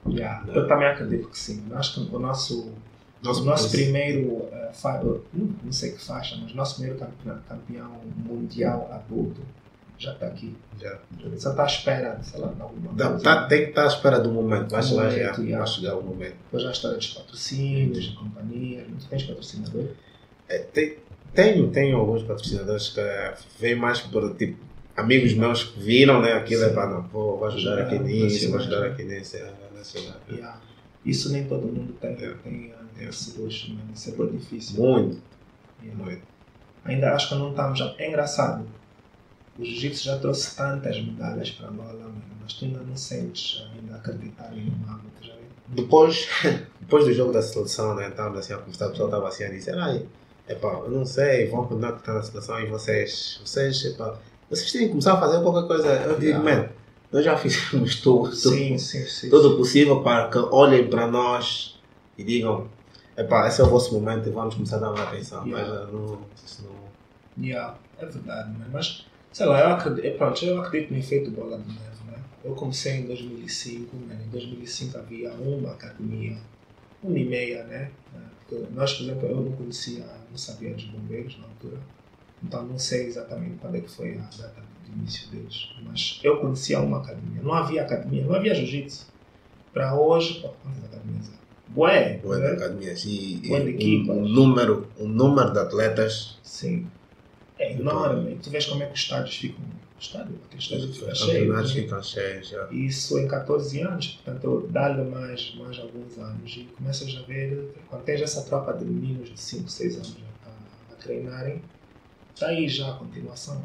[0.07, 0.43] Yeah.
[0.45, 0.53] Não.
[0.53, 1.65] Eu também acredito que sim.
[1.73, 2.71] Acho que o nosso,
[3.23, 7.39] nosso o nosso primeiro, eh, fa- não, não sei que faixa, mas nosso primeiro campeão,
[7.49, 9.41] campeão mundial adulto
[9.97, 10.55] já está aqui.
[10.79, 10.99] Já.
[11.37, 13.23] Só está à espera, sei lá, de alguma Dá- coisa.
[13.23, 15.57] tá- tem que estar à espera do momento, vai chegar, Momento, já, yeah.
[15.57, 16.35] vai chegar o momento.
[16.43, 18.85] Depois já a história dos patrocínios, de companhias.
[18.99, 19.85] Tu tens patrocinador?
[20.47, 20.97] É, tem,
[21.33, 24.63] tenho, tenho alguns patrocinadores que eh, vêm mais por tipo.
[24.95, 28.59] Amigos meus que viram né, aquilo, é para não, vou, vou ajudar aqui nisso, vou
[28.59, 29.53] ajudar aqui nisso, é.
[30.29, 30.61] Yeah.
[31.05, 32.37] Isso nem todo mundo tem, Yeah.
[32.43, 33.75] tem eh, esse luxo.
[33.93, 34.81] Isso é bem difícil.
[34.81, 35.21] Muito,
[35.83, 36.03] Yeah.
[36.03, 36.21] muito.
[36.85, 37.77] Ainda acho que não estamos.
[37.79, 38.65] já- É engraçado.
[39.59, 44.51] O jiu-jitsu já trouxe tantas medalhas para Angola, mas tu ainda não sentes ainda acreditar
[44.57, 45.33] em um hábito, já?
[45.67, 46.27] Depois,
[46.79, 49.49] depois do jogo da seleção, né, estávamos assim a conversar, o pessoal estava assim a
[49.49, 50.05] dizer, ai,
[50.47, 54.17] epá, eu não sei, vão continuar a estar na seleção e vocês, vocês, epá,
[54.55, 55.87] vocês têm que começar a fazer qualquer coisa.
[55.87, 56.61] Eu digo, Yeah.
[56.63, 56.69] man,
[57.11, 59.29] nós já fizemos tudo, tudo, Sim, sim, sim.
[59.29, 61.79] tudo o possível para que olhem para nós
[62.17, 62.67] e digam,
[63.17, 65.45] epá, esse é o vosso momento e vamos começar a dar uma atenção.
[65.45, 65.67] Yeah.
[65.69, 67.43] Mas ah, não, isso não...
[67.45, 68.65] Yeah, é verdade, mano.
[68.71, 72.17] mas sei lá, eu acredito, pronto, eu acredito no efeito bola de neve, né?
[72.43, 74.21] Eu comecei em 2005, mano.
[74.25, 76.37] em 2005 havia uma academia,
[77.03, 77.91] uma e meia, né?
[78.47, 81.77] Porque nós, por exemplo, eu não conhecia, não sabia dos bombeiros na altura,
[82.47, 86.37] então não sei exatamente quando é que foi a data de início deles, mas eu
[86.39, 89.07] conhecia uma academia, não havia academia, não havia jiu-jitsu.
[89.73, 91.45] Para hoje, pô, quantas academias há?
[91.67, 92.47] Bué, Boa né?
[92.51, 94.15] academias e, Boa de um, equipas.
[94.17, 96.87] um número, um número de atletas Sim.
[97.59, 98.37] É enorme.
[98.41, 99.63] Tu vês como é que os estádios ficam.
[99.65, 101.53] O estádio, aquele estádio fica os cheio.
[101.53, 101.67] né?
[101.67, 102.67] ficam cheios já.
[102.71, 108.03] Isso em 14 anos, portanto, dá-lhe mais, mais alguns anos e começas a ver, quando
[108.03, 111.61] tens essa tropa de meninos de 5, 6 anos a, a treinarem,
[112.35, 113.61] está aí já a continuação.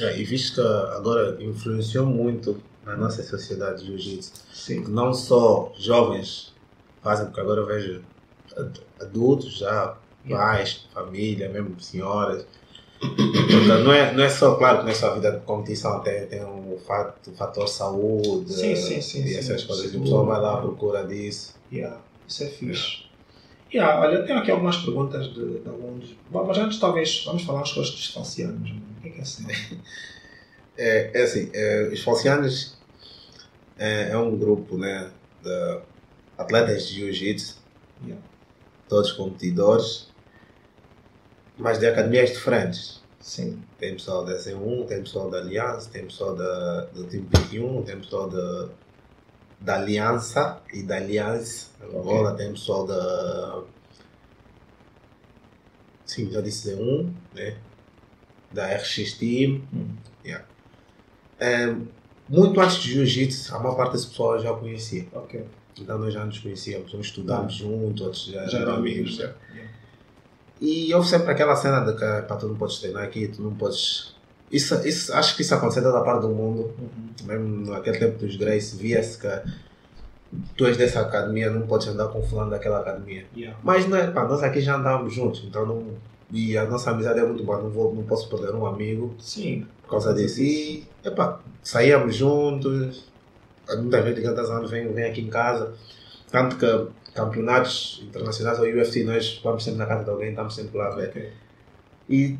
[0.00, 4.32] É, e visto que agora influenciou muito na nossa sociedade de jiu-jitsu,
[4.88, 6.54] não só jovens
[7.02, 8.02] fazem, porque agora eu vejo
[8.56, 9.96] ad- adultos já,
[10.28, 12.46] pais, família, mesmo senhoras.
[13.00, 16.00] Portanto, não é, não é só, claro que não é só a vida de competição,
[16.00, 19.94] tem, tem um fato, fator saúde Sim, sim, sim, e essas coisas.
[19.94, 21.54] O pessoal vai lá à procura disso.
[21.72, 23.05] Yeah, isso é fixe.
[23.72, 26.16] Yeah, olha, tenho aqui algumas perguntas de, de alguns.
[26.30, 28.70] Bom, mas antes, talvez, vamos falar as coisas dos falcianos.
[28.70, 28.82] mano.
[28.98, 29.46] O que é que é assim?
[30.78, 32.76] É, é assim, é, os falcianos
[33.78, 35.10] é, é um grupo né,
[35.42, 35.80] de
[36.36, 37.64] atletas de jiu-jitsu,
[38.04, 38.22] Yeah.
[38.90, 40.08] todos competidores,
[41.56, 43.00] mas de academias diferentes.
[43.18, 43.62] Sim.
[43.78, 47.96] Tem pessoal da C1, tem pessoal da Aliança, tem pessoal da, do time 21, tem
[47.98, 48.68] pessoal da,
[49.66, 53.62] da Aliança e da Aliança Angola, tem pessoal da.
[56.06, 57.56] Sim, já disse C1, né?
[58.52, 59.62] Da RX Team.
[59.74, 59.96] Hum.
[61.38, 61.74] É,
[62.28, 65.06] muito antes de Jiu-Jitsu, a maior parte desse pessoal eu já conhecia.
[65.12, 65.44] Ok.
[65.78, 69.18] Então nós já nos conhecíamos, uns estudamos juntos, outros já, já eram amigos.
[69.18, 69.34] né?
[69.52, 69.72] Yeah.
[70.60, 73.54] E houve sempre aquela cena de que pá, tu não podes treinar aqui, tu não
[73.54, 74.15] podes.
[74.50, 76.72] Isso, isso, acho que isso aconteceu em toda a parte do mundo.
[77.24, 79.28] Mesmo naquele tempo dos Grace, via-se que
[80.56, 83.26] tu és dessa academia, não podes andar com fulano daquela academia.
[83.36, 83.58] Yeah.
[83.62, 85.84] Mas não é, pá, nós aqui já andávamos juntos, então não.
[86.32, 89.64] E a nossa amizade é muito boa, não, vou, não posso perder um amigo Sim.
[89.82, 90.42] por causa disso.
[90.42, 93.04] E, epá, saíamos juntos,
[93.78, 95.72] muitas vezes tantos anos vem, vem aqui em casa.
[96.30, 96.66] Tanto que
[97.14, 100.96] campeonatos internacionais ou UFC, nós vamos sempre na casa de alguém, estamos sempre lá a
[100.96, 101.08] ver.
[101.08, 101.32] Ok.
[102.08, 102.38] E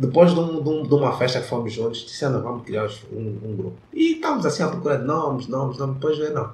[0.00, 3.38] depois de, um- de um- de uma festa que fomos juntos, disseram, vamos criar um,
[3.44, 3.76] um grupo.
[3.92, 6.50] E estávamos assim à procura de nomes, nomes, nomes, depois ver, não.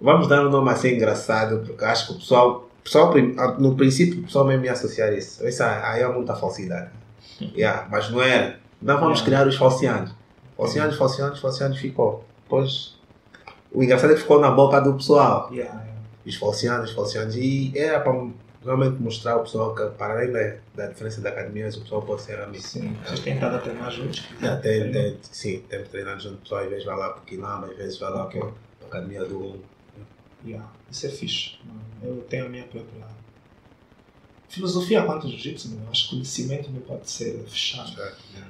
[0.00, 4.20] Vamos dar um nome assim engraçado, porque acho que o pessoal, pessoal ah, no princípio,
[4.20, 5.46] o pessoal mesmo ia associar isso.
[5.46, 6.90] Isso aí é muita falsidade.
[7.56, 8.60] Yeah, mas não era.
[8.80, 10.10] Não vamos criar os falcianos.
[10.56, 12.24] Falcianos, falcianos, falcianos ficou.
[12.44, 12.96] Depois,
[13.72, 16.00] o engraçado é que ficou na boca do pessoal Yeah, yeah.
[16.26, 18.12] os falcianos, os falcianos, e era para
[18.64, 22.22] realmente mostrar ao pessoal que, para além da, da diferença da academia, o pessoal pode
[22.22, 22.62] ser amigo.
[22.62, 22.96] Sim.
[23.04, 24.22] Vocês têm estado a treinar juntos?
[24.40, 27.24] Já tem, tem, sim, temos treinado junto, o pessoal às vezes vai lá para o
[27.24, 29.60] Quilamba, às vezes vai lá para a academia do.
[30.46, 30.70] Yeah.
[30.90, 31.52] Isso é fixe.
[32.02, 33.06] Eu tenho a minha própria
[34.48, 35.78] filosofia quanto ao jiu-jitsu.
[35.90, 37.92] acho que conhecimento não pode ser fechado.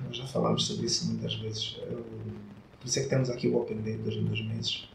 [0.07, 1.77] Nós já falamos sobre isso muitas vezes.
[1.83, 2.05] Eu-
[2.81, 4.89] por isso é que temos aqui o Open Day de dois em dois meses.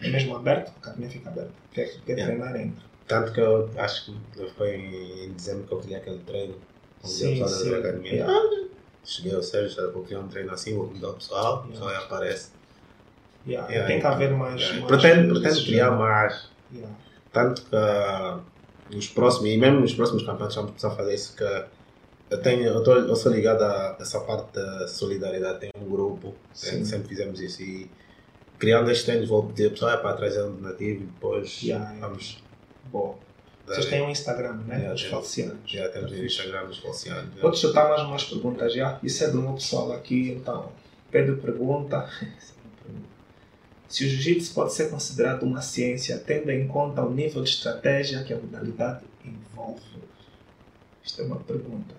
[0.00, 1.52] É mesmo aberto, a academia fica aberta.
[1.72, 2.34] Quer, quer Yeah.
[2.34, 2.82] treinar, entra.
[3.06, 6.54] Tanto que eu acho que foi em dezembro que eu queria aquele treino
[7.00, 7.70] com o Sim, pessoal sim.
[7.70, 8.12] da academia.
[8.12, 8.32] Yeah.
[8.32, 8.66] Ah,
[9.04, 11.90] Cheguei ao Sérgio, já vou criar um treino assim, vou mudar o pessoal, o pessoal
[11.90, 12.50] aparece.
[13.46, 13.68] Yeah.
[13.70, 14.60] Yeah, Tem que haver mais.
[14.60, 14.80] Yeah.
[14.80, 16.50] mais Pretendo, pretendo criar mais.
[16.72, 16.92] Yeah.
[17.32, 18.40] Tanto que ah,
[18.90, 21.64] nos próximos, e mesmo nos próximos campeonatos vamos a fazer isso, que
[22.30, 26.34] eu, tenho, eu, tô, eu sou ligado a essa parte da solidariedade, tem um grupo,
[26.52, 26.80] Sim.
[26.80, 27.88] é, sempre fizemos isso e
[28.58, 31.60] criando estes treinos vou pedir ao pessoal é para trazer um donativo e depois
[32.00, 32.42] vamos
[32.92, 34.76] Dar- Vocês têm um Instagram, né?
[34.76, 35.14] Yeah, Os temos.
[35.14, 35.58] falcianos.
[35.66, 37.40] já temos o Instagram dos falcianos.
[37.40, 38.98] Vou te chutar mais umas perguntas já.
[39.02, 40.70] Isso é do meu pessoal aqui, então.
[41.10, 42.08] Pedro pergunta.
[43.88, 48.22] Se o jiu-jitsu pode ser considerado uma ciência, tendo em conta o nível de estratégia
[48.24, 49.80] que a modalidade envolve?
[51.04, 51.94] Isto é uma pergunta.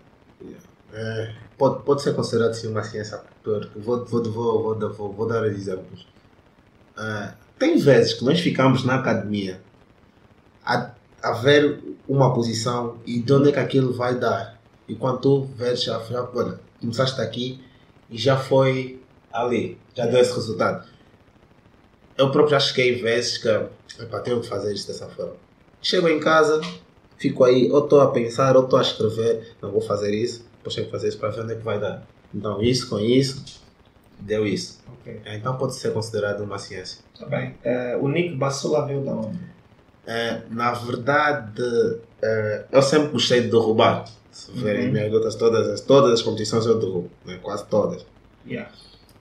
[0.94, 5.14] É, pode, pode ser considerado sim uma ciência, porque vou, vou, vou, vou, dar- vou,
[5.14, 6.06] vou dar exemplos.
[6.98, 9.62] Ah, tem vezes que nós ficamos na academia
[10.68, 10.91] a,
[11.22, 14.59] a ver uma posição e de onde é que aquilo vai dar.
[14.88, 17.61] E quando tu vês, já, já olha, começaste aqui
[18.09, 19.01] e já foi
[19.32, 20.88] ali, já deu esse resultado.
[22.18, 23.47] Eu próprio já cheguei vezes que
[24.01, 25.36] epá, tenho que fazer isso dessa forma.
[25.82, 26.59] Chego em casa,
[27.18, 30.76] fico aí, ou estou a pensar, ou estou a escrever, não vou fazer isso, depois
[30.76, 32.07] tenho que fazer isso para ver onde é que vai dar.
[32.34, 33.61] Então, isso com isso,
[34.20, 34.80] deu isso.
[34.99, 35.22] Ok.
[35.26, 37.03] É, Então, pode ser considerado uma ciência.
[37.20, 37.55] Tá bem.
[37.63, 39.39] Eh, o Nick Bassula veio da onde?
[40.08, 41.62] É, na verdade,
[42.24, 44.05] é, eu sempre gostei de derrubar.
[44.32, 44.91] Se verem Uhum.
[44.93, 47.38] minhas lutas, todas, as- todas as competições eu derrubo, né?
[47.41, 48.05] quase todas.
[48.45, 48.72] Yeah.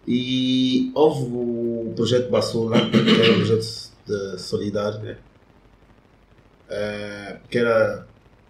[0.07, 5.16] E houve o projeto Bassula, que era um projeto de solidário, né?
[6.68, 8.07] É, que era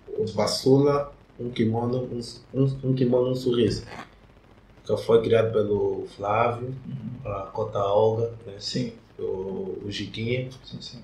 [0.09, 2.20] o Bassula, um kimono, um,
[2.62, 3.84] um, um kimono, um sorriso.
[4.84, 7.30] Que foi criado pelo Flávio, Uhum.
[7.32, 8.55] a Cota Olga, né?
[8.59, 10.49] Sim, o, o Jiquinha.
[10.64, 10.99] sim, sim.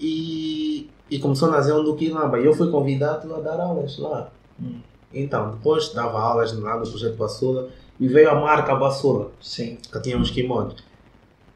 [0.00, 2.38] E, e começou a nascer um do Quilamba.
[2.40, 4.30] E eu fui convidado a dar aulas lá.
[4.60, 4.80] Hum.
[5.12, 7.68] Então, depois dava aulas lá no projeto Bassula
[8.00, 9.76] e veio a marca Bassula, Sim.
[9.92, 10.82] que tinha uns kimonos.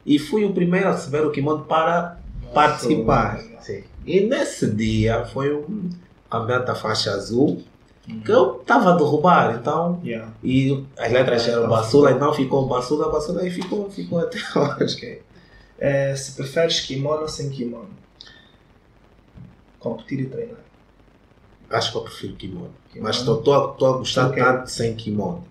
[0.05, 2.17] E fui o primeiro a receber o kimono para
[2.53, 3.39] participar.
[3.61, 3.83] Sim.
[4.05, 5.89] E nesse dia foi um
[6.29, 7.61] campeonato da faixa azul
[8.09, 8.21] Uhum.
[8.21, 9.57] que eu estava a derrubar.
[9.59, 10.31] Então, Yeah.
[10.41, 14.37] e as letras eram Bassula, então ficou Bassula, Bassula e ficou, ficou até
[14.79, 14.95] hoje.
[14.95, 15.21] Ok.
[15.77, 17.89] Eh, se preferes kimono ou sem kimono?
[19.79, 20.59] Competir e treinar.
[21.69, 22.73] Acho que eu prefiro kimono.
[22.91, 23.07] Kimono.
[23.07, 24.41] Mas estou a gostar Ok.
[24.43, 25.45] tanto sem kimono.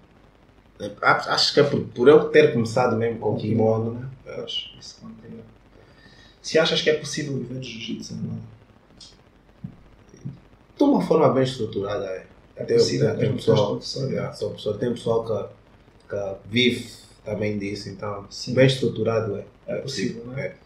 [0.81, 3.95] É, Acho acho que é por, por eu ter começado mesmo com Com kimono.
[3.95, 4.09] né?
[4.25, 5.45] Pois, isso continua.
[6.43, 8.39] Se achas que é possível viver de jiu-jitsu, não?
[10.77, 12.05] De uma forma bem estruturada.
[12.07, 12.27] É,
[12.59, 16.91] É Tem- possível, tem- tem mesmo pessoal- é, sou pessoa, tem pessoal que, que vive
[17.25, 17.89] também disso.
[17.91, 18.55] Então, Sim.
[18.55, 19.45] bem estruturado é.
[19.67, 20.43] É possível, né?
[20.43, 20.57] É.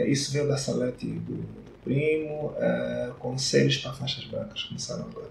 [0.00, 1.44] Eh, isso veio da Salete do
[1.84, 2.54] primo.
[2.56, 5.28] eh, conselhos para faixas brancas começaram agora.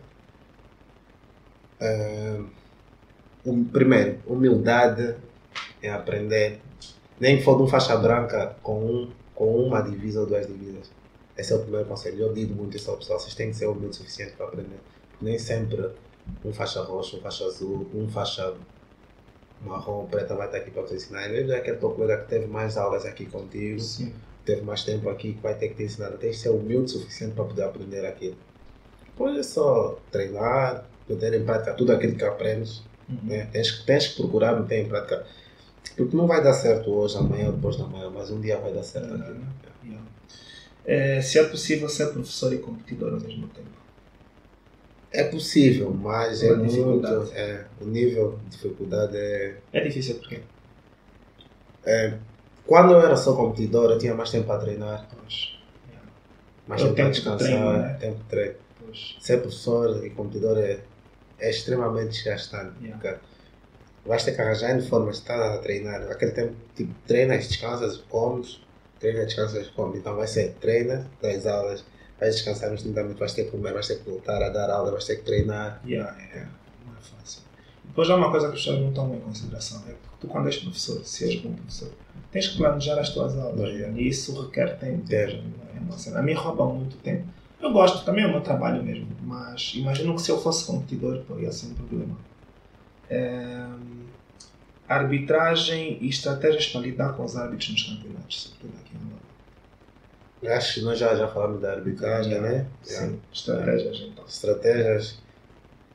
[3.46, 5.16] Um, primeiro, humildade
[5.82, 6.60] é aprender.
[7.20, 10.92] Nem for de um faixa branca com, um, com uma divisa ou duas divisas.
[11.38, 12.20] Esse é o primeiro conselho.
[12.20, 13.20] Eu digo muito isso ao pessoal.
[13.20, 14.80] Vocês têm que ser humildes o suficiente para aprender.
[15.22, 15.90] Nem sempre
[16.44, 18.54] um faixa roxa, um faixa azul, um faixa
[19.62, 21.26] marrom, preta vai estar aqui para te ensinar.
[21.26, 24.14] Às vezes é aquele teu colega que teve mais aulas aqui contigo, Sim.
[24.48, 26.10] Teve mais tempo aqui, que vai ter que te ensinar.
[26.12, 28.38] Tens que ser humilde o suficiente para poder aprender aquilo.
[29.06, 32.82] Depois é só treinar, meter em prática tudo aquilo que aprendes.
[33.10, 33.20] Uhum.
[33.24, 33.50] Né?
[33.52, 35.26] Tens, tens que procurar meter em prática.
[35.96, 38.84] Porque não vai dar certo hoje, amanhã, depois da manhã, mas um dia vai dar
[38.84, 39.46] certo aquilo.
[39.84, 40.06] Yeah.
[40.86, 43.68] É, se é possível ser professor e competidor ao mesmo tempo.
[45.12, 47.08] É possível, mas é Uma muito.
[47.34, 49.58] É, o nível de dificuldade é.
[49.74, 50.42] É difícil porque
[52.68, 55.58] Quando eu era só competidor, eu tinha mais tempo para treinar, pois,
[55.90, 56.10] yeah,
[56.68, 57.98] mais É tempo para descansar, treino, né?
[58.00, 58.56] tempo de treino.
[58.84, 60.80] pois, Ser professor e competidor é,
[61.40, 62.74] é extremamente desgastante.
[62.82, 63.00] Yeah.
[63.02, 63.18] Porque
[64.06, 66.02] vais ter que arranjar N formas de estar a treinar.
[66.12, 68.60] Aquele tempo, tipo, treinas, descansas, comes,
[69.00, 69.98] treinas, descansas, comes.
[70.00, 71.86] Então vai ser treina, das aulas,
[72.20, 74.92] vais descansar 30 minutos, vais ter que comer, vais ter que voltar a dar aula,
[74.92, 75.82] vais ter que treinar.
[75.86, 76.50] yeah, yeah,
[76.86, 77.42] não é fácil.
[77.86, 80.48] Depois há uma coisa que as pessoas não tomam em consideração, é que tu quando
[80.48, 81.92] és professor, se és bom professor,
[82.32, 83.98] tens que planejar as tuas aulas Yeah.
[83.98, 85.04] e isso requer tempo.
[85.14, 86.20] É uma cena.
[86.20, 87.26] A mim rouba muito tempo.
[87.60, 91.24] Eu gosto, também é o meu trabalho mesmo, mas imagino que se eu fosse competidor,
[91.28, 92.16] pô, ia ser um problema.
[93.10, 93.66] É,
[94.88, 100.58] arbitragem e estratégias para lidar com os árbitros nos campeonatos, sobretudo aqui em Angola.
[100.58, 102.68] Acho que nós já, já falamos da arbitragem, né?
[102.84, 104.24] Sim, estratégias então.
[104.26, 105.20] Estratégias.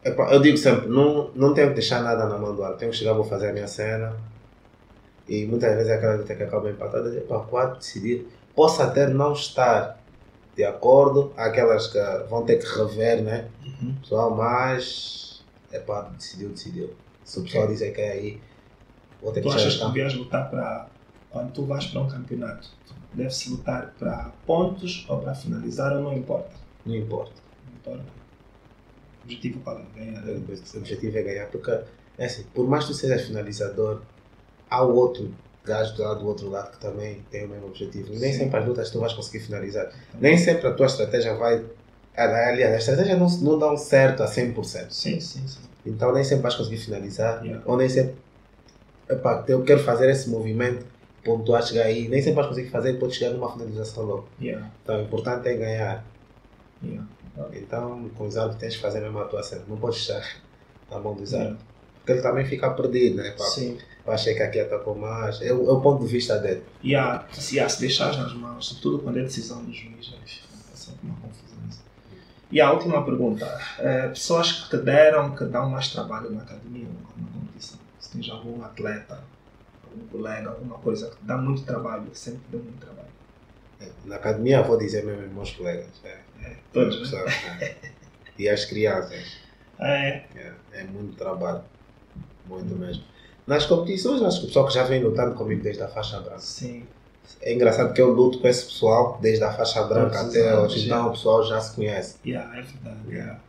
[0.04, 2.80] Eu digo sempre, não, não tenho que deixar nada na mão do árbitro.
[2.80, 4.16] Tenho que chegar, vou fazer a minha cena.
[5.28, 7.16] E muitas vezes é aquela luta que acaba empatada.
[7.16, 8.26] Epá, quatro decidir.
[8.54, 9.98] Posso até não estar
[10.56, 11.32] de acordo.
[11.36, 11.98] Aquelas que
[12.28, 13.48] vão ter que rever, né?
[13.64, 13.94] Uhum.
[14.00, 15.44] Pessoal, mas.
[15.72, 16.90] Epá, decidiu, decidiu.
[17.24, 18.40] Se o pessoal dizer que é aí,
[19.22, 20.88] vou ter que Tu achas que devias lutar para.
[21.30, 22.68] Quando tu vais para um campeonato,
[23.14, 26.50] deve-se lutar para pontos ou para finalizar ou não importa?
[26.84, 27.32] Não importa.
[27.66, 28.04] Não importa.
[29.20, 29.84] O objetivo qual é?
[29.96, 30.22] Ganhar.
[30.24, 31.70] O objetivo é ganhar, porque
[32.18, 34.02] é assim, por mais que tu sejas finalizador,
[34.72, 35.30] há o outro
[35.64, 38.10] gajo do lado do outro lado que também tem o mesmo objetivo.
[38.10, 38.38] Nem Sim.
[38.40, 39.92] sempre as lutas tu vais conseguir finalizar.
[40.18, 41.62] Nem sempre a tua estratégia vai.
[42.16, 44.90] Aliás, as estratégias não, não dão certo a 100%.
[44.90, 45.60] Sim, sim, sim.
[45.84, 47.44] Então nem sempre vais conseguir finalizar.
[47.44, 47.62] Yeah.
[47.66, 48.14] Ou nem sempre.
[49.08, 50.86] Epá, eu quero fazer esse movimento,
[51.24, 52.08] pontuar, chegar aí.
[52.08, 54.28] Nem sempre vais conseguir fazer pode chegar numa finalização logo.
[54.40, 54.70] Yeah.
[54.82, 56.04] Então o importante é ganhar.
[56.82, 57.06] Yeah.
[57.52, 59.62] Então com os árbitros tens de fazer a tua cena.
[59.68, 60.26] Não podes estar
[60.90, 61.62] na mão dos árbitros.
[61.98, 63.30] Porque ele também fica perdido, né?
[63.30, 63.78] Pá, Sim.
[64.07, 65.40] Achei que aqui atacou mais.
[65.42, 66.62] É, o- é o ponto de vista dele.
[66.84, 67.24] Yeah.
[67.32, 70.26] Se, yeah, se deixares nas mãos, sobretudo quando é decisão do juiz, é
[70.74, 71.42] sempre uma confusão.
[72.50, 73.46] E a última pergunta:
[73.78, 77.78] eh, pessoas que te deram, que dão mais trabalho na academia ou na competição?
[78.00, 79.22] Se tens algum atleta,
[79.84, 83.09] algum colega, alguma coisa que dá muito trabalho, sempre deu muito trabalho?
[83.80, 85.86] É, Na academia vou dizer mesmo aos meus colegas.
[86.05, 87.00] É, É, todos, né?
[87.03, 87.24] pessoal,
[87.61, 87.76] é.
[88.38, 89.40] E as crianças.
[89.78, 91.62] É, É, é muito trabalho.
[92.46, 93.03] Muito mesmo.
[93.47, 96.38] Nas competições, acho que o pessoal que já vem lutando comigo desde a faixa branca.
[96.40, 96.84] sim.
[97.40, 100.72] É engraçado que eu luto com esse pessoal desde a faixa branca Todos até anos,
[100.72, 100.86] hoje.
[100.86, 102.16] Então o pessoal já se conhece.
[102.24, 102.97] Yeah, é verdade.
[103.09, 103.40] yeah.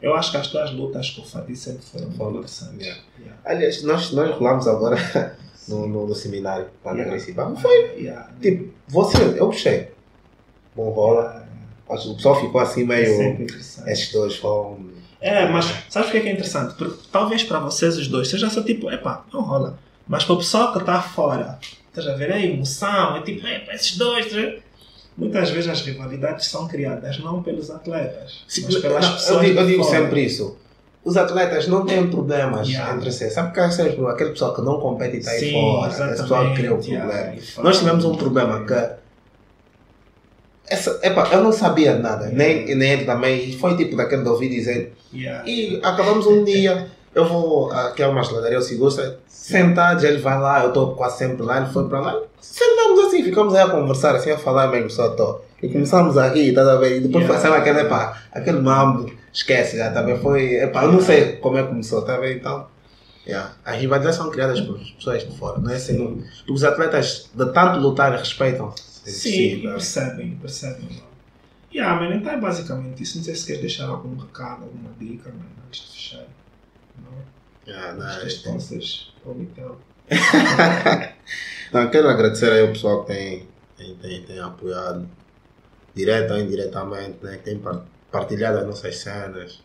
[0.00, 2.86] Eu acho que as tuas lutas com o Fadi sempre foram muito interessantes.
[2.86, 3.02] yeah.
[3.18, 3.40] Yeah.
[3.44, 4.96] Aliás, nós, nós rolamos agora
[5.68, 7.16] no, no, no seminário lá na Yeah.
[7.16, 7.56] Principal.
[7.56, 8.30] Foi Yeah.
[8.40, 9.90] tipo, você, eu gostei.
[10.74, 11.46] Bom rola.
[11.88, 13.16] O pessoal ficou assim é meio.
[13.16, 13.90] sempre interessante.
[13.90, 14.78] Esses dois foram.
[15.22, 16.74] É, mas sabes o que é, que é interessante?
[16.74, 19.78] Porque talvez para vocês os dois seja só tipo, epá, não rola.
[20.06, 21.58] Mas para o pessoal que está fora,
[21.88, 24.26] estás a ver a emoção, é tipo, epá, esses dois.
[24.30, 24.52] tá?
[25.16, 29.42] Muitas vezes as rivalidades são criadas não pelos atletas, mas pelas Não, pessoas.
[29.42, 30.56] eu digo, eu digo sempre isso.
[31.04, 32.94] Os atletas não têm problemas Yeah.
[32.96, 33.28] entre si.
[33.28, 34.12] Sabe que problema?
[34.12, 35.88] aquele pessoal que não compete e está aí Sim, fora.
[36.12, 37.42] Esse pessoal cria o yeah, problema.
[37.42, 37.64] fora.
[37.68, 39.01] Nós tivemos um problema que.
[40.68, 43.52] Essa, epa, eu não sabia nada, nem, nem ele também.
[43.58, 44.94] Foi tipo daquele de ouvir dizer.
[45.12, 45.46] Yeah.
[45.48, 46.88] E acabamos um dia.
[47.14, 51.18] Eu vou aqui a uma geladaria, o Sigusta, sentados, ele vai lá, eu estou quase
[51.18, 52.22] sempre lá, ele foi para lá.
[52.40, 55.40] Sentamos assim, ficamos aí a conversar, assim, a falar mesmo, só tô.
[55.62, 56.96] E começamos a rir, tá a ver?
[56.96, 57.48] E depois Yeah.
[57.48, 60.20] foi, aquele, epá, aquele mambo, esquece, já, tá a ver?
[60.20, 62.38] Foi, epá, eu não sei como é que começou, tá ver?
[62.38, 62.66] Então,
[63.26, 63.52] yeah.
[63.62, 65.98] as rivalidades são criadas por pessoas de fora, não é assim?
[65.98, 68.72] Não, os atletas, de tanto lutar, respeitam.
[69.10, 70.88] Sim, e percebem, percebem.
[71.74, 73.16] Yeah, man, então é basicamente isso.
[73.18, 76.26] Não sei se queres deixar algum recado, alguma dica, man, antes de fechar.
[76.96, 77.94] Não?
[77.96, 79.76] Não, é- teus sponsors, ou então.
[81.72, 85.08] Não, quero agradecer aí o pessoal que tem, tem, tem, tem apoiado,
[85.94, 89.62] direta ou indiretamente, né, que tem par- partilhado as nossas cenas.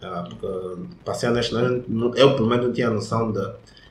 [0.00, 0.46] Ah, porque,
[1.04, 1.14] para
[1.52, 3.40] não- não- eu pelo menos não tinha noção de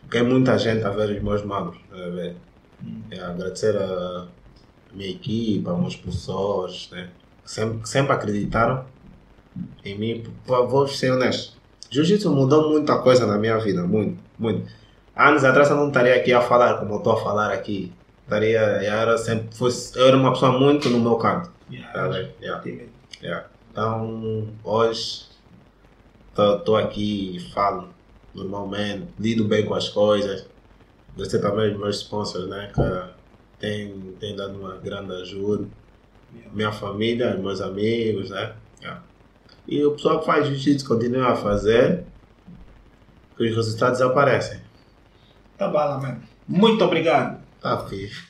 [0.10, 1.78] que é muita gente a ver os meus manos.
[1.92, 2.36] a ver?
[2.84, 3.02] Hum.
[3.10, 4.28] É, agradecer a
[4.94, 7.10] minha equipa, meus professores, né,
[7.46, 8.86] sempre, sempre acreditaram
[9.84, 10.24] em mim.
[10.46, 11.54] Vou ser honesto.
[11.90, 14.72] Jiu-Jitsu mudou muita coisa na minha vida, muito, muito.
[15.16, 17.92] Anos atrás eu não estaria aqui a falar como eu estou a falar aqui.
[18.24, 21.50] Estaria, eu era sempre, fosse, eu era uma pessoa muito no meu canto.
[21.50, 22.32] Tá Yeah, vendo?
[22.42, 22.64] Yeah,
[23.22, 23.48] yeah.
[23.72, 25.26] Então, hoje,
[26.30, 27.90] estou aqui e falo
[28.34, 30.46] normalmente, lido bem com as coisas.
[31.18, 32.72] Gostei também meus sponsors, né?
[32.74, 32.82] Que
[33.62, 35.68] tem, tem dado uma grande ajuda.
[36.52, 38.54] Minha família, meus amigos, né?
[38.82, 39.04] Yeah.
[39.68, 42.04] E o pessoal que faz jiu-jitsu continua a fazer,
[43.38, 44.60] que os resultados aparecem.
[45.58, 46.22] Tá bala, mano.
[46.48, 47.40] Muito obrigado.
[47.62, 48.28] Tá fixe.